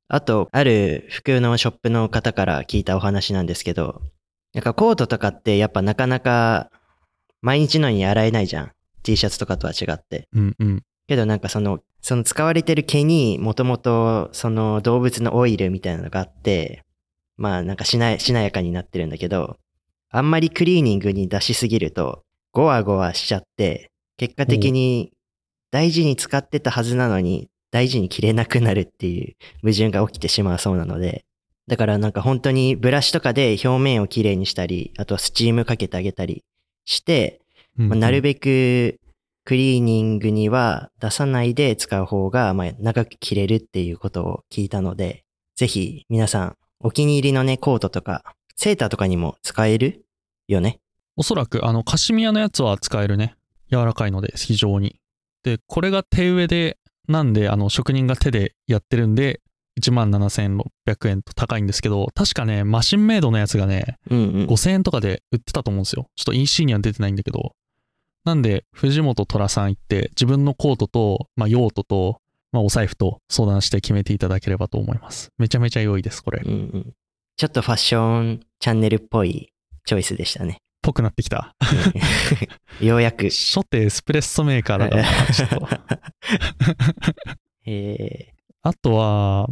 [0.08, 4.00] あと、ある服のショップの方から聞いたお話なんですけど、
[4.54, 6.70] なんかコートとかってやっぱなかなか
[7.42, 8.72] 毎日のように洗えないじゃん。
[9.02, 10.28] T シャツとかとは違って。
[10.32, 10.82] うんうん。
[11.06, 16.84] けどなんかその、その使われてる毛にもともとその動物のオイルみたいなのがあって、
[17.38, 19.56] まあなんかしなしなやかになってるんだけど、
[20.10, 25.12] あんまりクリーニングに出しすぎると、ゴワゴワしちゃって、結果的に
[25.70, 31.24] 大事に使ってたはずなのに、大事に着れなくなるっていう矛盾が起きてしまうそうなので、
[31.68, 36.44] だからなんか本当にブラシとかで表面をきれいにしたり、あとはスチームかけてあげたり
[36.84, 37.40] して、
[37.76, 38.98] まあなるべく
[39.48, 45.24] クリーニングには出さないで使う方が、まあ、長く着れるっていうことを聞いたので、
[45.56, 48.22] ぜひ皆さんお気に入りのね、コートとか、
[48.56, 50.04] セーターとかにも使える
[50.46, 50.80] よね？
[51.16, 53.34] おそらく、あの、カシミヤのやつは使えるね。
[53.70, 55.00] 柔らかいので、非常に。
[55.42, 59.40] で、これが手植えで、なんで、あの、職人が手でやってるんで、
[59.80, 64.46] 17,600円と高いんですけど、確かね、マシンメイドのやつがね、うんうん。
[64.46, 66.06] 5000円とかで売ってたと思うんですよ。
[66.16, 67.54] ちょっと EC には出てないんだけど。
[68.24, 72.20] なんで、藤本虎さん行って、自分のコートと、まあ、用途と、
[72.52, 75.30] まあ、お財布と相談して決めていただければと思います。
[75.38, 76.42] めちゃめちゃ良いです、これ。
[76.44, 76.92] うんうん。
[77.36, 79.52] ちょっとファッションチャンネルっぽい
[79.84, 80.58] チョイスでしたね。
[80.82, 81.54] ぽくなってきた。
[82.80, 83.30] ようやく。
[83.30, 85.68] 初手エスプレッソメーカーだからな、 ちょっと。
[87.66, 88.32] え
[88.62, 89.48] あとは、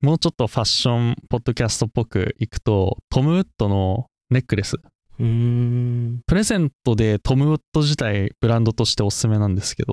[0.00, 4.76] もうちょっとファッションポッドキャストっぽくいくと、トムウッドのネックレス。
[4.76, 4.80] ー、
[5.18, 6.20] うーん。
[6.26, 9.92] プレゼントでトムウッド自体ブランドとしておすすめなんですけど、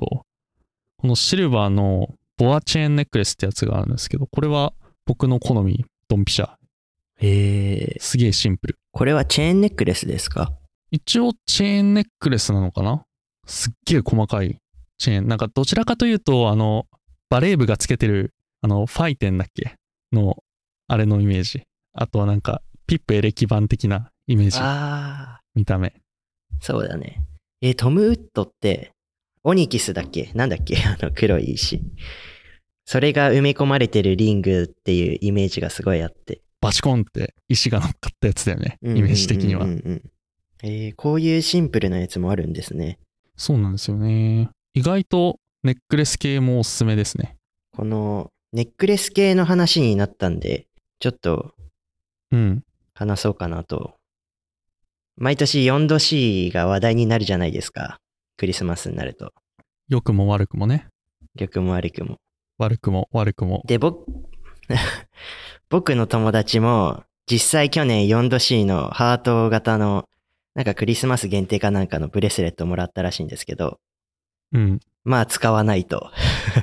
[0.98, 4.72] このシルバーのボアチェーンネックレスってやつがあるんですけど、これは
[5.06, 6.54] 僕の好み、ドンピシャ。
[7.20, 8.78] えー、すげえシンプル。
[8.92, 10.52] これはチェーンネックレスですか？
[10.90, 13.04] 一応チェーンネックレスなのかな？
[13.46, 14.58] すっげえ細かい
[14.98, 15.28] チェーン。
[15.28, 16.86] なんかどちらかというと、あの、
[17.30, 19.74] バレー部がつけてる、あの、ファイテンだっけ
[20.12, 20.36] の、
[20.88, 21.62] あれのイメージ。
[21.94, 24.58] あとはなんか、ピップエレキ版的なイメージ。
[24.60, 25.88] あ見た目。
[25.88, 25.92] ー、
[26.60, 27.22] そうだね。
[27.62, 28.92] えートムウッドって、
[29.48, 30.30] オニキスだっけ？
[30.34, 30.76] なんだっけ？
[30.84, 31.80] あの黒い石。
[32.84, 36.40] それが埋め込まれてるリングっていうイメージがすごいあって。
[36.60, 38.78] バチコンって石が乗っかったやつだよね。
[38.82, 39.64] イメージ的には
[40.62, 42.98] えーこういうシンプルなやつもあるんですね。
[43.36, 44.50] そうなんですよね。
[44.74, 47.36] 意外とネックレス系もおすすめですね。
[47.72, 50.66] このネックレス系の話になったんで、
[50.98, 51.54] ちょっと
[52.32, 52.64] うん。
[52.94, 53.94] 話そうかなと。
[55.16, 57.98] 毎年 4°C が話題になるじゃないですか。
[58.36, 59.32] クリスマスになると。
[59.88, 60.88] 良くも悪くもね。
[61.36, 62.18] 逆も悪くも。
[62.58, 63.62] 悪くも悪くも。
[63.66, 64.06] で、僕、
[65.68, 70.08] 僕の友達も、実際去年 4°C のハート型の、
[70.54, 73.78] なんかクリスマス限定かなんかのブレスレットもらったらしいんですけど、
[74.52, 74.80] うん。
[75.04, 76.10] まあ使わないと。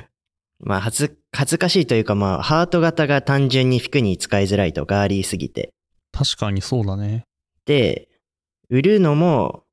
[0.58, 5.72] まあ恥ず、恥ずかしいというかまあ、ハート型が単純に服に使いづらいとガーリーすぎて。
[6.12, 7.24] 確かにそうだね。
[7.66, 8.08] で、
[8.70, 9.63] 売るのも、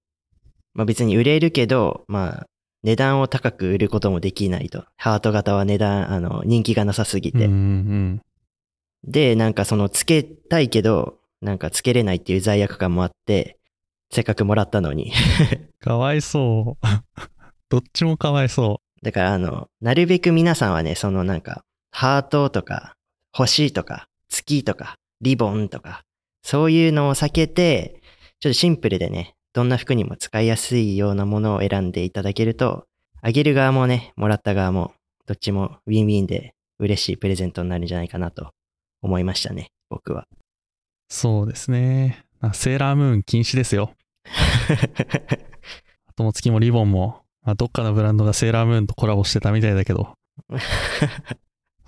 [0.73, 2.45] まあ別に売れるけど、まあ、
[2.83, 4.85] 値段を高く売ることもできないと。
[4.97, 7.45] ハート型は値段、あの、人気がなさすぎて。
[7.45, 8.21] うんうん
[9.03, 13.57] で、なんかその、つけたいけど、なんかつけれないっていう罪悪感もあって、
[14.11, 15.11] せっかくもらったのに。
[15.79, 16.87] かわいそう。
[17.69, 22.95] どっちもかわいそだからあの、なるべく皆さんはね、そのなんか、ハートとか、
[23.31, 26.03] 星とか、月とか、リボンとか、
[26.43, 28.01] そういうのを避けて、
[28.39, 32.85] ちょっとシンプルでね、どんな服にも使いやすいようなものを選んでいただけると、
[33.21, 34.93] あげる側もね、もらった側も、
[35.25, 38.51] どっちもウィンウィンで嬉しいプレゼントになるんじゃないかなと
[39.01, 40.27] 思いましたね、僕は。
[40.31, 40.35] う。
[41.09, 42.25] そうですね。
[42.39, 43.93] あセーラームーン禁止ですよ。
[46.07, 50.13] 後も月もリボンも、まあ、どっかのブランドがセーラームーンとコラボしてたみたいだけど、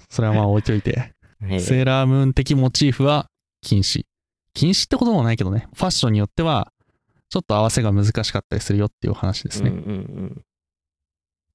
[0.10, 1.14] それはまあ置いといて。
[1.42, 3.28] ええセーラームーン的モチーフは
[3.62, 4.06] 禁止。
[4.54, 5.68] 禁止ってこともないけどね。
[5.74, 6.72] ファッションによっては、
[7.34, 9.72] ちょっと合わせが難しかったりするよっていう話ですね。
[9.72, 9.92] うんうんう
[10.26, 10.46] ん。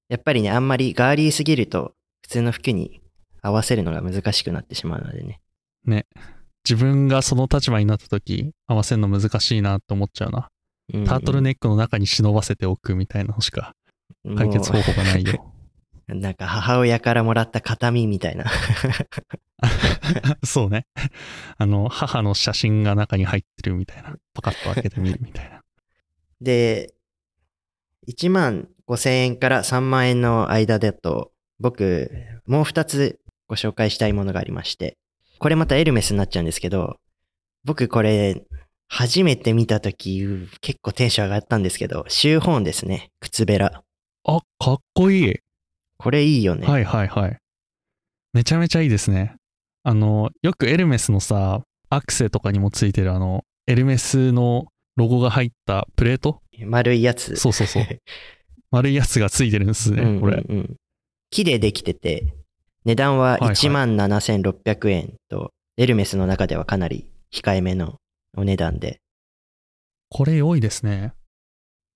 [0.09, 3.01] やっぱりね、あんまりガーリーすぎると、普通の服に
[3.43, 5.41] 合わせるのが難しくなってしまうのでね。
[5.85, 6.07] ね。
[6.69, 10.49] 自分がその立場になった時合わせるの難しいなって思っちゃうな。
[10.93, 13.75] うんタートルネックの中に忍ばせておくみたいなのしか
[14.37, 15.55] 解決方法がないよ。
[16.09, 18.47] なんか母親からもらった形見みたいな。
[20.43, 20.87] そうね。
[21.57, 24.17] あの、母の写真が中に入ってるみたいな。
[24.35, 25.58] パカッと開けてみるみたいな。
[26.41, 26.95] で、
[28.09, 32.11] 1万5千円から3万円の間だと、僕、
[32.47, 34.97] もう2つご紹介したいものがありまして、
[35.39, 36.97] これまたエルメスになっちゃうんですけど、
[37.65, 38.45] 僕これ、
[38.89, 40.27] 初めて見たとき、
[40.61, 43.11] 結構テンション上がったんですけど、シューホーンですね。
[43.21, 43.83] 靴べら。
[44.25, 45.37] あ、かっこいい。
[45.99, 46.67] これいいよね。
[46.67, 47.37] はいはいはい。
[48.33, 49.37] めちゃめちゃいいですね。
[49.83, 54.67] あの、よくエルメスのさ、アクセとかにもついてるあの、エルメスの
[54.99, 56.43] ロゴが入ったプレート？
[56.67, 57.37] 丸いやつ。
[57.37, 57.85] そうそうそう。
[58.73, 60.45] 丸いやつがついてるんですね、うんうんこれ。
[60.47, 60.77] うん
[61.31, 62.35] 木でできてて、
[62.85, 67.99] 値段ははいはい1万7600円と、エルメスの中ではかなり控えめの
[68.37, 68.99] お値段で。
[70.09, 71.13] これ良いですね。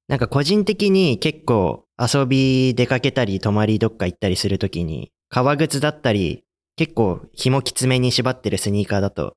[0.06, 6.44] なんか個人的に結構遊び出かけたり泊まりどっか行ったりするときに、革靴だったり、
[6.76, 9.36] 結構紐きつめに縛ってるスニーカーだと、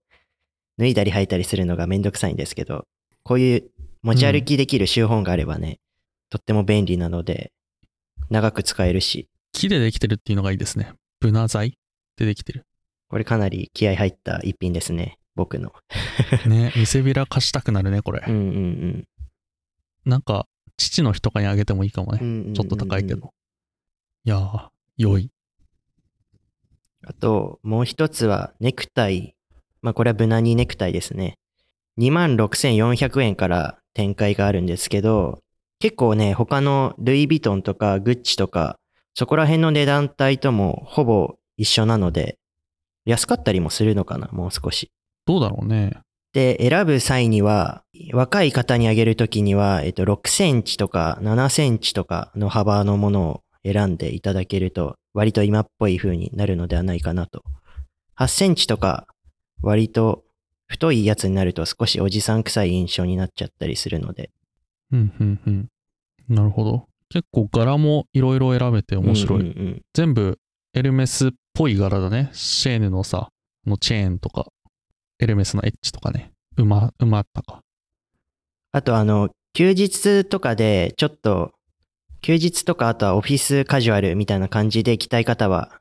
[0.78, 2.84] 脱いだり履いたりするのがめんどくさいんですけど、
[3.26, 3.72] こういう
[4.04, 5.80] 持ち歩きできるシューホンがあればね、
[6.30, 7.52] とっても便利なので、
[8.30, 10.94] 長く使えるし、木でできてるっていうのがいいですね。
[11.20, 11.80] ブナ材
[12.18, 12.68] でできてる。
[13.10, 15.18] これかなり気合入った一品ですね。
[15.34, 15.74] 僕の。
[16.46, 18.24] ね、見せびら貸したくなるね、これ。
[18.28, 19.08] うんうん
[20.06, 22.20] なんか、父の日とかにあげてもいいかもね。
[22.22, 22.54] うんうんうんうん。
[22.54, 23.34] ちょっと高いけど。
[24.24, 25.32] いやー、良い。
[27.04, 29.36] あと、もう一つはネクタイ。
[29.82, 31.40] まあこれは無難にネクタイですね。
[32.00, 35.40] 26,400円から展開があるんですけど、
[35.80, 38.78] 結構ね、他のルイ・ヴィトンとかグッチとか、
[39.14, 42.38] そこら辺の値段帯ともほぼ一緒なので、
[43.06, 44.92] 安かったりもするのかな、もう少し。
[45.26, 45.94] どうだろうね。
[46.34, 57.42] で、選ぶ際には、若い方にあげるときには、えっと、6センチとか7センチとかの幅のものを選んでいただけると、割と今っぽい風になるのではないかなと。
[58.18, 59.08] 8センチとか、
[59.62, 60.25] 割と
[60.68, 64.32] 太いやつになると少しおじさん臭い印象になっちゃったりするので。
[64.92, 65.68] うん、うん、うん。
[66.28, 66.88] なるほど。
[67.10, 69.42] 結構柄もいろいろ選べて面白い。
[69.42, 70.40] うんうんうん全部
[70.74, 72.30] エルメスっぽい柄だね。
[72.34, 73.30] シェーヌのさ、
[73.66, 74.48] のチェーンとか、
[75.20, 76.34] エルメスのエッジとかね。
[76.58, 77.62] 馬、馬あったか。
[78.74, 81.54] あとあの、休日とかでちょっと、
[82.22, 85.80] 休日とかあとはオフィスカジュアルみたいな感じで着たい方は、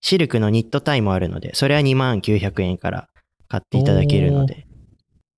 [0.00, 3.09] シルクのニットタイもあるので、それは2万900円から
[3.50, 4.66] 買っていただけるので。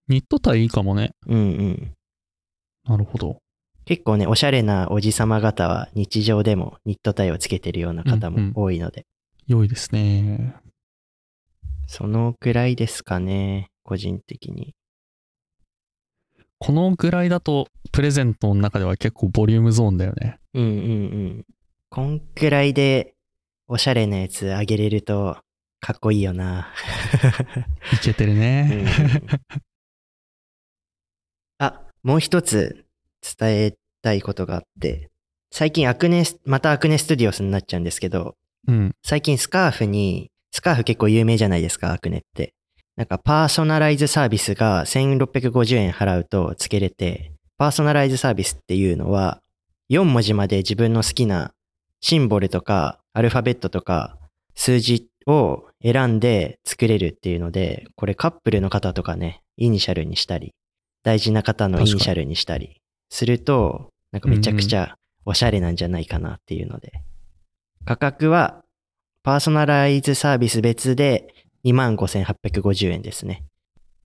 [0.09, 1.13] ニットタイいいかもね。
[1.27, 1.93] うんうん。
[2.85, 3.39] なるほど。
[3.87, 9.07] 結構ね、おしゃれなおじさま方は日常でもニットタイをつけてるような方うんうんも多いので、
[9.47, 10.55] 良いですね。
[11.87, 14.75] そのくらいですかね、個人的に。
[16.59, 20.39] このぐらいだと、プレゼントの中では結構ボリュームゾーンだよね。
[20.53, 20.75] うんうんう
[21.41, 21.45] ん。
[21.89, 23.15] こんくらいで
[23.69, 25.39] おしゃれなやつあげれると
[25.83, 26.69] かっこいいよな。
[27.93, 28.87] いけてるうんね。
[31.59, 32.85] あ、もう一つ
[33.37, 35.11] 伝えたいことがあって、
[35.51, 38.37] 最近アクネス、またアクネストゥディオスになっちゃうんですけど、
[38.69, 38.93] うん。
[39.03, 42.55] 最近スカーフに、スカーフ結構有名じゃないですか、アクネって。
[42.95, 49.41] なんかパーソナライズサービスが1650円払うと付けれて、パーソナライズサービスっていうのは、
[49.91, 51.53] 4文字まで自分の好きな
[52.01, 54.17] シンボルとかアルファベットとか
[54.55, 60.55] 数字を選んで作れるっていうので、これカップルの方とかね、イニシャルにしたり、
[61.03, 62.81] 大事な方のイニシャルにしたり
[63.11, 66.93] すると、なんかめちゃくちゃおしゃれなんじゃないかなっていうので、
[67.85, 68.63] 価格は
[69.23, 71.33] パーソナライズサービス別で
[71.65, 73.45] 25,850円ですね。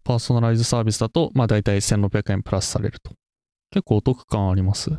[0.03, 3.11] パーソナライズサービスだと、まあ大体1600円プラスされると。
[3.71, 4.91] 結構お得感あります。
[4.91, 4.93] っ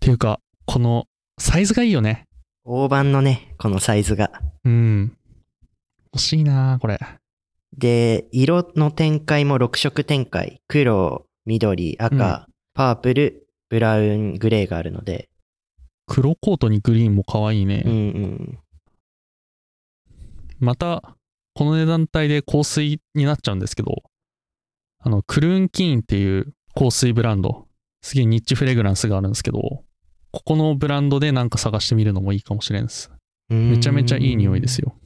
[0.00, 1.06] ていうか、この
[1.38, 2.23] サイズがいいよね。
[2.66, 4.30] 大判のね、このサイズが。
[4.64, 5.16] うん。
[6.14, 6.98] 欲しいなこれ。
[7.76, 10.62] で、色の展開も6色展開。
[10.66, 15.28] 黒、緑、赤、パープル、ブラウン、グレーがあるので。
[16.06, 17.82] 黒コートにグリーンも可愛いね。
[17.84, 18.58] うんうん。
[20.58, 21.16] また、
[21.52, 24.04] この値段帯で香水になっちゃうんですけど、
[25.00, 27.68] あの、クルーンキーンっていう香水ブランド、
[28.00, 29.84] すげえニッチフレグランスがあるんですけど、
[30.34, 33.08] ここのブランドでなんか探してみるのもいいかもしれんです。
[33.48, 34.88] めちゃめちゃいい匂いですよ。
[34.88, 34.96] よ。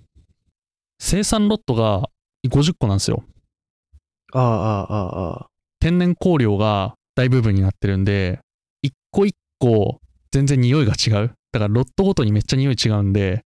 [0.99, 2.09] 生産ロットが
[2.49, 3.23] 50個なんですよ。
[4.33, 5.47] ああ、ああ、ああ。
[5.81, 8.41] 天然香料が大部分になってるんで、
[8.81, 10.01] 一個一個
[10.33, 11.35] 全然匂いが違う。
[11.53, 13.43] だからロットごとにめっちゃ匂い違うんで、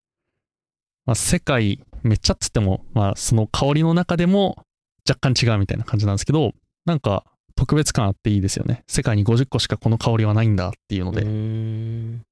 [1.04, 4.64] まあ、世界、めっちゃっつっても、まあ、その香りの中でも
[5.08, 6.52] 若干違うみたいな感じなんですけど、
[6.84, 7.24] なんか
[7.54, 8.84] 特別感あっていいですよね。
[8.88, 12.22] 世界に50個しかこの香りはないんだっていうので、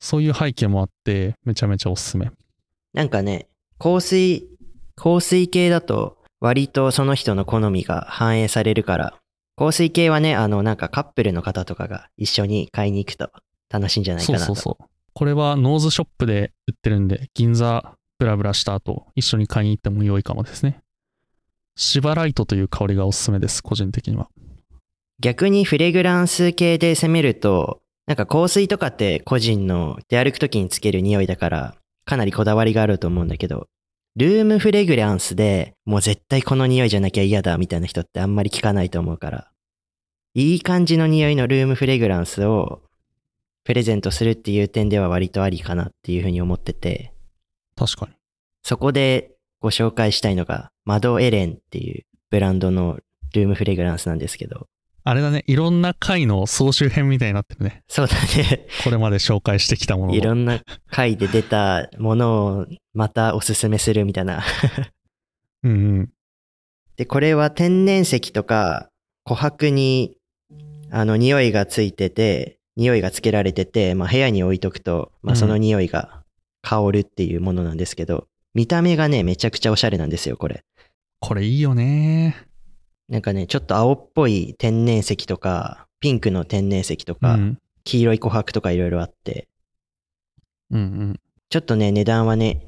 [0.00, 2.30] そういう背景もあって、めちゃめちゃおすすめ。
[2.94, 3.48] なんかね、
[3.78, 4.46] 香水、
[4.96, 9.14] 香水系だと割とその人の好みが反映されるから、
[9.56, 13.30] 香水系はね、あの、なんかカップルの方とかが一緒に買いに行くと
[13.68, 14.44] 楽しいんじゃないかなと。
[14.44, 14.86] そうそうそう。
[15.14, 20.78] これはノーズショップで売ってるんで、銀座ブラブラした後、一緒に買いに行っても良いかもですね。
[21.76, 24.28] シバライトという香りがおすすめです、個人的には。
[25.20, 33.66] 逆にフレグランス系で攻めると、なんか香水とかって個人の出歩く時につける匂いだから、かなりこだわりがあると思うんだけど、
[34.16, 39.50] ルームフレグランスでもう絶対この匂いじゃなきゃ嫌だみたいな人ってあんまり聞かないと思うから、
[40.34, 42.82] いい感じの匂いのルームフレグランスを
[43.64, 47.12] プレゼントするっていう点では割とありかなっていうふうに思ってて、
[47.76, 48.12] 確かに。
[48.62, 52.98] そこでご紹介したいのが、マドエレンっていうブランドの
[53.34, 54.68] ルームフレグランスなんですけど、
[55.08, 57.82] あれだね、いろんな回の総集編みたいになってるね。
[57.88, 58.66] そうだね。
[58.84, 64.42] これまで紹介してきたもののいろんな回で出たものをまたおすすめするみたいな。
[65.64, 66.10] うんうん。
[66.96, 68.90] で、これは天然石とか
[69.26, 70.18] 琥珀に
[70.90, 76.22] あの匂いがついてて、匂いがつけられてて、まあ、部屋に置いとくと、まあ、うんその匂いが
[76.60, 80.64] 香るっていうものなんですけど、見た目がね、めちゃくちゃおしゃれなんですよ、これ。
[81.18, 82.47] これいいよね。
[83.08, 87.58] なんかね、ちょっと青っぽい天然石とか、ピンクの天然石とうか、ん。
[87.84, 89.48] 黄色い琥珀とかいろいろあって、
[90.70, 91.20] うんうん。
[91.48, 92.66] ちょっとね、値段はね、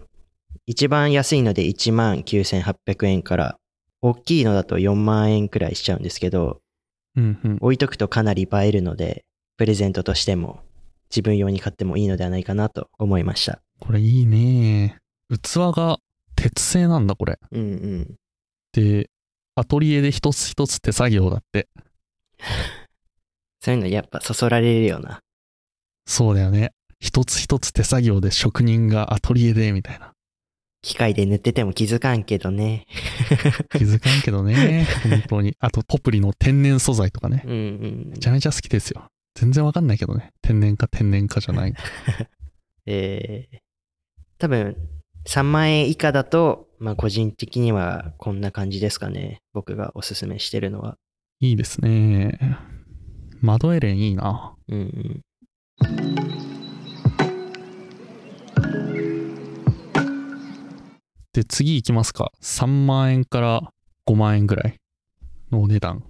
[0.67, 3.59] 一番安いので19,800円から、
[4.01, 6.63] 大きいのだと4万円くらいしちゃうんですけど、
[7.17, 7.59] うんうん。
[7.61, 9.25] 置いとくとかなり映えるので、
[9.59, 10.61] プレゼントとしても、
[11.11, 13.61] 自分用に買ってもいいのではないかなと思いました。
[13.81, 14.97] これいいね。
[15.29, 15.99] 器が
[16.37, 17.39] 鉄製なんだ、これ。
[17.51, 18.15] うんうん。
[18.73, 19.11] で、
[19.61, 21.69] アトリエで一つ一つ手作業だって。
[23.61, 25.21] そういうのやっぱそそられるような。
[26.07, 26.73] そうだよね。
[26.99, 30.13] 一つ一つ手作業で職人がアトリエで、みたいな。
[30.81, 32.87] 機械で塗ってても気づかんけどね。
[33.77, 34.87] 気づかんけどね。
[35.03, 35.55] 本当に。
[35.61, 37.43] あと、ポプリの天然素材とかね。
[37.45, 38.17] うんうんめ。
[38.17, 39.11] ちゃめちゃ好きですよ。
[39.35, 40.33] 全然わかんないけどね。
[40.41, 41.75] 天然か天然かじゃない。
[42.87, 43.59] えー、
[44.39, 44.75] 多分、
[45.27, 49.43] 3万円以下だと、まあ個人的にはこんな感じですかね。
[49.53, 50.97] 僕がおすすめしてるのは。
[51.39, 52.39] いいですね。
[53.43, 54.55] マドエレンいいな。
[54.67, 55.21] うんうん。
[61.35, 62.33] で、次行きますか。
[62.41, 63.73] 3万円から
[64.07, 64.77] 5万円ぐらい
[65.53, 66.03] のお値段。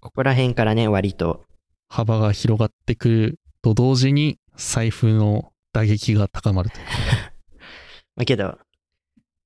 [0.00, 1.44] ここら辺からね、割と、
[1.88, 6.84] 幅が広がってくると同時に財布の打撃が高まるという。
[8.16, 8.58] まあけど、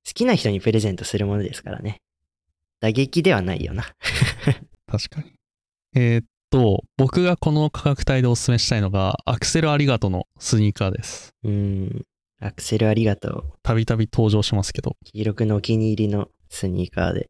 [0.09, 2.01] 好きな人にプレゼントするものですからね。
[2.81, 3.85] 打撃ではないよな。
[4.91, 5.33] 確かに。
[5.95, 11.35] えーっと、僕がこの価格帯でお勧めしたいのが、アクセルありがとうのスニーカーです。
[11.45, 12.07] うーん。
[12.41, 13.53] アクセルありがとう。
[13.63, 17.29] たびたび登場しますけど、黄色くのお気に入りのスニーカーで。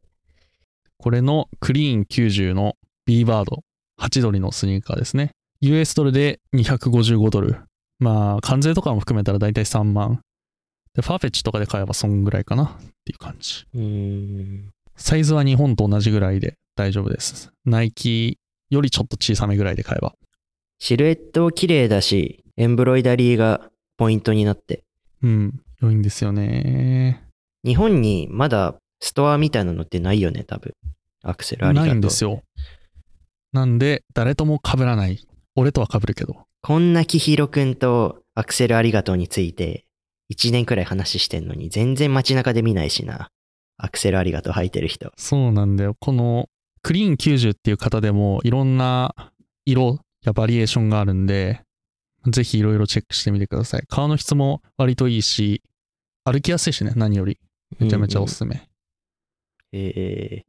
[0.99, 2.77] これのクリーン90の
[3.07, 3.65] B バード、
[4.01, 5.31] 8ドルのスニーカーですね。
[5.61, 7.57] US ドルで255ドル。
[7.99, 10.21] まあ、関税とかも含めたらだいたい3万。
[10.99, 12.69] で、ファーフェッチとかで買えばそんぐらいかなっ
[13.05, 13.65] ていう感じ。
[13.73, 14.71] うーん。
[14.97, 17.53] サイズは日本と同じぐらいで大丈夫です。
[17.65, 18.37] ナイキ
[18.69, 20.15] よりちょっと小さめぐらいで買えば。
[20.81, 24.83] シルエット綺麗だし、エンブロイダリーがポイントになって。
[25.23, 27.23] うん、良いんですよね。
[27.65, 30.75] 日本にまだストアみたいなのってないよね、多分。
[31.23, 31.87] アクセルありがとう。
[31.91, 32.43] ないんですよ。
[33.53, 35.25] なんで、誰とも被らない。
[35.55, 36.43] 俺とは被るけど。
[36.61, 39.85] こんなキヒロくんとアクセルありがとうについて、
[40.33, 43.31] 1年くらい話してんのに、全然街中で見ないしな。
[43.79, 45.13] アクセルありがとう履いてる人。
[45.17, 45.95] そうなんだよ。
[46.01, 46.49] この
[46.83, 49.15] クリーン90っていう方でもいろんな
[49.65, 51.63] 色やバリエーションがあるんで、
[52.27, 53.85] ぜひいろいろチェックしてみてください。
[53.89, 55.63] 革の質も割といいし、
[56.25, 57.39] 歩きやすいしね、何より。
[57.79, 58.69] めちゃめちゃおすすめ。
[59.73, 60.43] え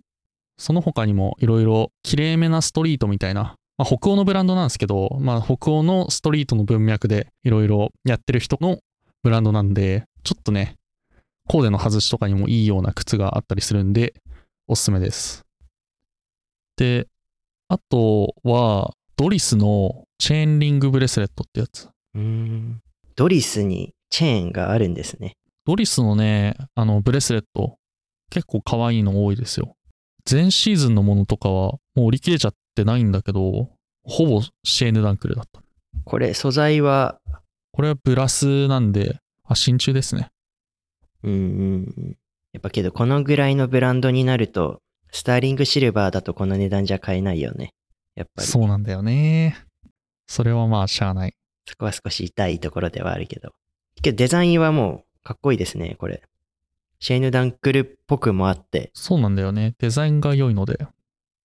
[0.57, 8.79] その他にもいろいろ綺麗めなストリートみたいな、まあ、北欧のブランドなんですけど、まあ、北欧のストリートの文脈でいろいろやってる人の
[9.23, 10.75] ブランドなんで、ちょっとね、
[11.47, 14.13] コーデの外しとかにもいいような靴があったりするんで、
[14.67, 15.43] おすすめです。
[16.77, 17.07] で、
[17.67, 21.85] あとは、ドリスのチェーンリングブレスレットってやつ。
[21.85, 22.81] ー、うーん。
[23.15, 25.33] ドリスにチェーンがあるんですね。
[25.65, 27.77] ドリスのね、あの、ブレスレット、
[28.29, 29.75] 結構可愛いの多いですよ。
[30.29, 33.69] 前シーズンのものとかは、もう売り切れちゃってないんだけど、
[34.03, 35.61] ほぼシェーヌダンクルだった。
[36.05, 37.19] これ、素材は、
[37.79, 40.31] これはブラスなんで、あ、真鍮ですね。
[41.23, 42.17] うんうんうん。
[42.51, 44.81] やっぱけどこのぐらいのブランドになると、
[45.13, 47.73] スターリングシルバーだとこの値段じゃ買えないよね。
[48.15, 48.47] やっぱり。
[48.49, 49.55] そうなんだよね。
[50.27, 51.33] それはまあしゃあない。
[51.69, 53.53] そこは少し痛いところではあるけど。
[54.01, 56.21] けどデザインはもうかっこいいですね、これ。
[56.99, 58.91] シェーヌ・ダンクルっぽくもあって。
[58.93, 59.73] そうなんだよね。
[59.79, 60.85] デザインが良いので。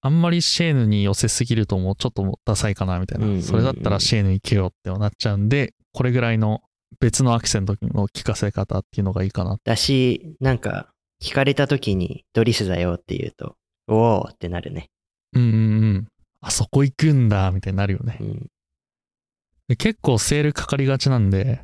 [0.00, 3.26] あんまりシェーヌに寄せすぎるともうちょっとダサいかなみたいな。
[3.26, 6.60] うんうんうんそれだったらシェーヌ行けよってなっちゃうんで、これぐらいの
[7.00, 9.56] 別のアクセントの効かせ方っていうのがいいかな。
[9.64, 10.88] だし、なんか、
[11.22, 14.90] 聞かれた時にドリスだよって言うと、おーってなるね。
[15.32, 15.56] うんうんう
[15.98, 16.08] ん。
[16.40, 18.24] あそこ行くんだみたいになるよねう。
[18.24, 18.50] ん。
[19.68, 21.62] で結構セールかかりがちなんで、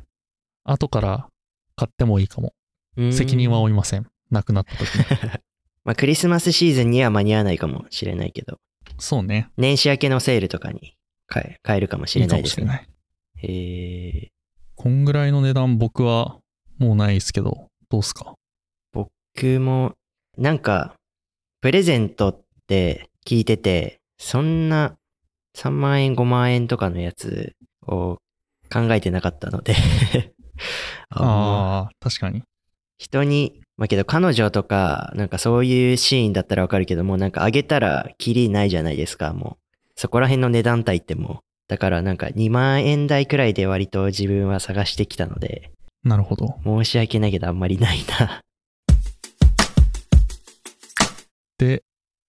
[0.63, 1.27] 後から
[1.75, 2.53] 買ってもいいかも。
[2.97, 4.07] うん責任は負いません。
[4.31, 5.29] なくなった時に。
[5.83, 8.59] まあ、クリスマスシーズンには間に合わないかもしれないけど、
[8.97, 9.49] そうね。
[9.57, 10.95] 年始明けのセールとかに
[11.27, 12.65] 買えるかもしいいかれないですね。
[12.65, 12.91] もしれない。
[13.43, 14.27] へえ。
[14.75, 16.37] こんぐらいの値段僕は
[16.77, 18.33] もうないですけど、どうすか？
[18.93, 19.93] 僕も、
[20.37, 20.93] なんか、
[21.61, 24.95] プレゼントって聞いてて、そんな
[25.55, 27.55] 3万円5万円とかのやつ
[27.87, 28.17] を
[28.71, 29.73] 考えてなかったので
[31.09, 32.43] あああ、確かに。
[32.97, 39.91] 人に、まあけど彼女とか、なんかそういうシーンだったらわかるけども、なんかあげたらキリないじゃないですか、もう。
[39.95, 41.50] そこら辺の値段帯ってもう。
[41.71, 45.71] だからなんか2万円台くらいで割と自分は探してきたので、
[46.03, 46.59] なるほど。
[46.65, 48.41] 申し訳ないけどあんまりないな。
[51.57, 51.83] で、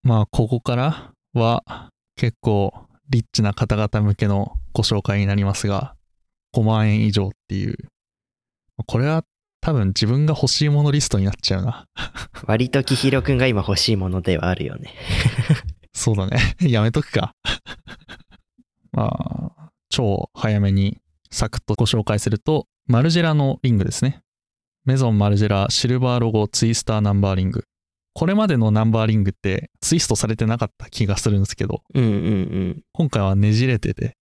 [0.04, 2.72] まあ、ここからは結構
[3.10, 5.96] リッチな方々向けのご紹介になりますが、
[6.54, 7.74] 5万円以上っていう。
[8.86, 9.24] これは
[9.60, 11.86] 多分自分が欲しいものリストになっちゃうな。
[12.46, 14.94] 割ときひろくんが今欲しいものではあるよね。
[15.92, 16.38] そうだね。
[16.60, 17.34] やめとくか。
[18.92, 20.98] まあ、超早めに
[21.30, 24.20] サクッとご紹介すると、マルジェラのリングですね。
[24.84, 27.64] メゾンマルジェラシルバーロゴツイスターナンバーリング。
[28.14, 32.82] これまでのナンバーリングってツイストされてなかった気がするんですけど、うんうんうん。
[32.92, 34.16] 今回はねじれてて、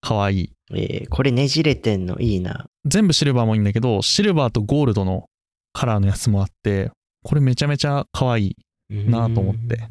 [0.00, 0.52] 可愛い。
[0.74, 2.66] えー、これねじれてんのいいな。
[2.84, 5.26] 全部シルバーもいいんだけど、シルバーとゴールドの
[5.72, 6.90] カラーのやつもあって、
[7.24, 8.56] これめちゃめちゃ可愛い
[8.90, 9.88] なと思って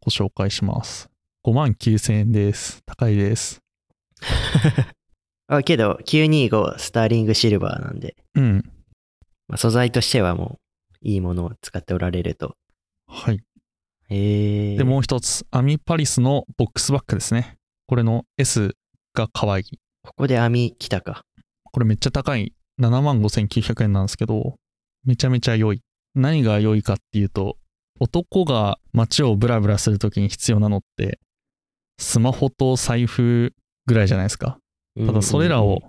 [0.00, 1.08] ご紹介します。
[1.46, 2.82] 5万9000円です。
[2.86, 3.60] 高いです。
[5.48, 8.62] あ、けど、925スターリングシルバーなんで、うん。
[9.48, 10.58] まあ、素材としてはも
[11.02, 12.56] う、いいものを使っておられると。
[13.06, 13.40] はい。
[14.08, 14.76] へえ。
[14.76, 17.56] で、もう一つ、アミパリスのボックスバッグですね。
[17.86, 18.74] これの S
[19.14, 19.64] が可愛い。
[20.02, 21.22] ここで網来たか。
[21.64, 22.52] これめっちゃ高い。
[22.80, 24.56] 7万5900円なんですけど、
[25.04, 25.82] めちゃめちゃ良い。
[26.14, 27.56] 何が良いかっていうと、
[28.00, 31.18] 男が街をブラブラするときに必要なのって、
[31.98, 33.52] スマホと財布
[33.88, 34.58] ぐらいじゃないですか。
[35.06, 35.82] ただそれらを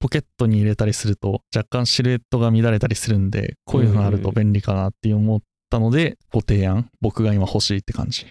[0.00, 6.88] ポケットに入れたりすると若干シルエットが乱れたりするんで、こういうのがあると便利かなって思ったので、ご提案。
[7.00, 8.26] 僕が今欲しいって感じ。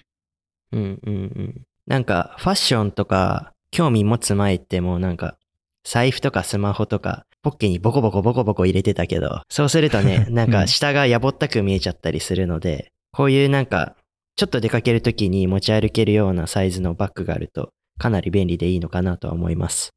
[0.71, 1.61] うんうんうん。
[1.85, 5.37] なんか、ファッションとか、興味持つ前ってもうなんか、
[5.83, 13.95] 財布とかスマホとか、ポッケにボコボコボコボコ入れてたけど、そうするとね、 なんか下がやぼったく見えちゃったりするので、こういうなんか、
[14.35, 19.93] ちょっと出かけるときに持ち歩けるようなサイズのバッグがあると、かなり便利でいいのかなとは思います。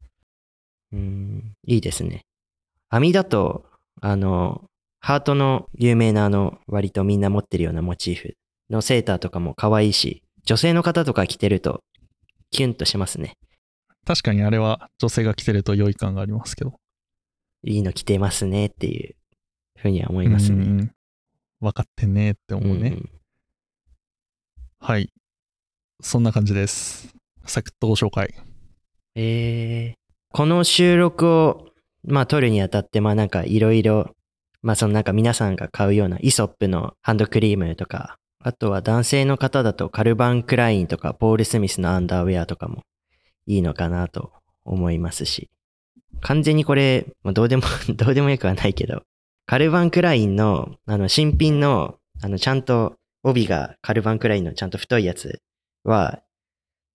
[0.92, 2.22] うーん、いいですね。
[2.88, 3.64] 網だと、
[4.00, 4.64] あの、
[5.00, 8.36] ハートの有名なあの、割とみんな持ってるようなモチーフ
[8.68, 11.82] のセーターとかも可愛いし、女性の方とか着てると、
[12.50, 13.34] キュンとしますね。
[14.06, 16.74] 確かにあれは女性が着てると良い感がありますけど。
[17.62, 19.14] いいの着てますねっていう
[19.76, 20.64] ふうには思いますね。
[20.64, 20.92] うん
[21.60, 22.88] 分かってんねって思うね。
[22.88, 23.10] ん
[24.78, 25.12] はい。
[26.00, 27.19] そんな感じです。
[27.46, 28.34] サクッとご紹介。
[29.14, 30.00] えー、
[30.32, 31.66] この収録を、
[32.04, 34.14] まあ、撮るにあたって、まあ、なんかいろいろ、
[34.62, 42.82] まあ、そのなんか皆さんが買うようなイソップのハンドクリームとか、あとは男性の方だとカルバン・クラインとかポール・スミスのアンダーウェアとかも
[43.46, 44.32] いいのかなと
[44.64, 45.50] 思いますし、
[46.20, 47.62] 完全にこれ、まあ、どうでも、
[47.96, 49.02] どうでもよくはないけど、
[49.46, 55.40] カルバン・クラインの、あの、新品の、あの、ちゃんと帯がカルバン・クラインのちゃんと太いやつ
[55.84, 56.20] は、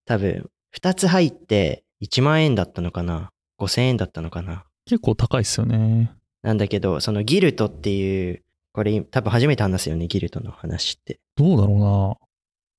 [0.06, 6.12] 多分、2つ入って1万円だったのかな ?5000 円だったのかな結構高いっすよね。
[6.44, 11.20] なんだけど、そのギルトっていう、これ多分初めて話すよね、ギルトの話って。
[11.36, 12.16] どうだろうな。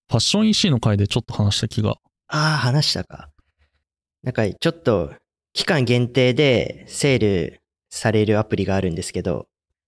[0.08, 1.90] ファッション EC の回でちょっと話した気が。
[1.90, 1.96] あ
[2.28, 3.30] あ、話したか。
[4.22, 5.12] なんかちょっと
[5.52, 7.60] 期間限定でセール
[7.90, 9.46] されるアプリがあるんですけど、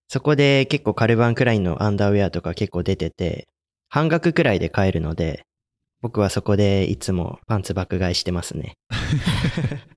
[0.09, 3.49] そこで結構カルバンクラインのアンダーウェアとか結構出てて、
[3.89, 5.45] 半額くらいで買えるので、
[6.01, 8.75] 僕はそこでいつもパンツ爆買いしてますね。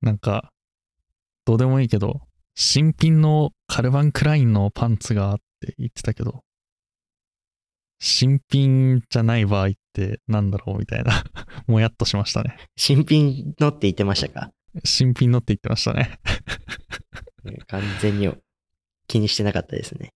[0.00, 0.52] なんか、
[1.44, 2.20] どうでもいいけど、
[2.54, 6.44] 新品のカルバン・クラインのパンツがって言ってたけど、
[7.98, 11.24] 新品じゃない場合ってなんだろうみたいな、
[11.66, 12.56] もやっとしましたね。
[12.76, 14.50] 新品のって言ってましたか？
[14.84, 16.18] 新品のって言ってましたね。
[17.66, 18.32] 完全に
[19.06, 20.12] 気にしてなかったですね。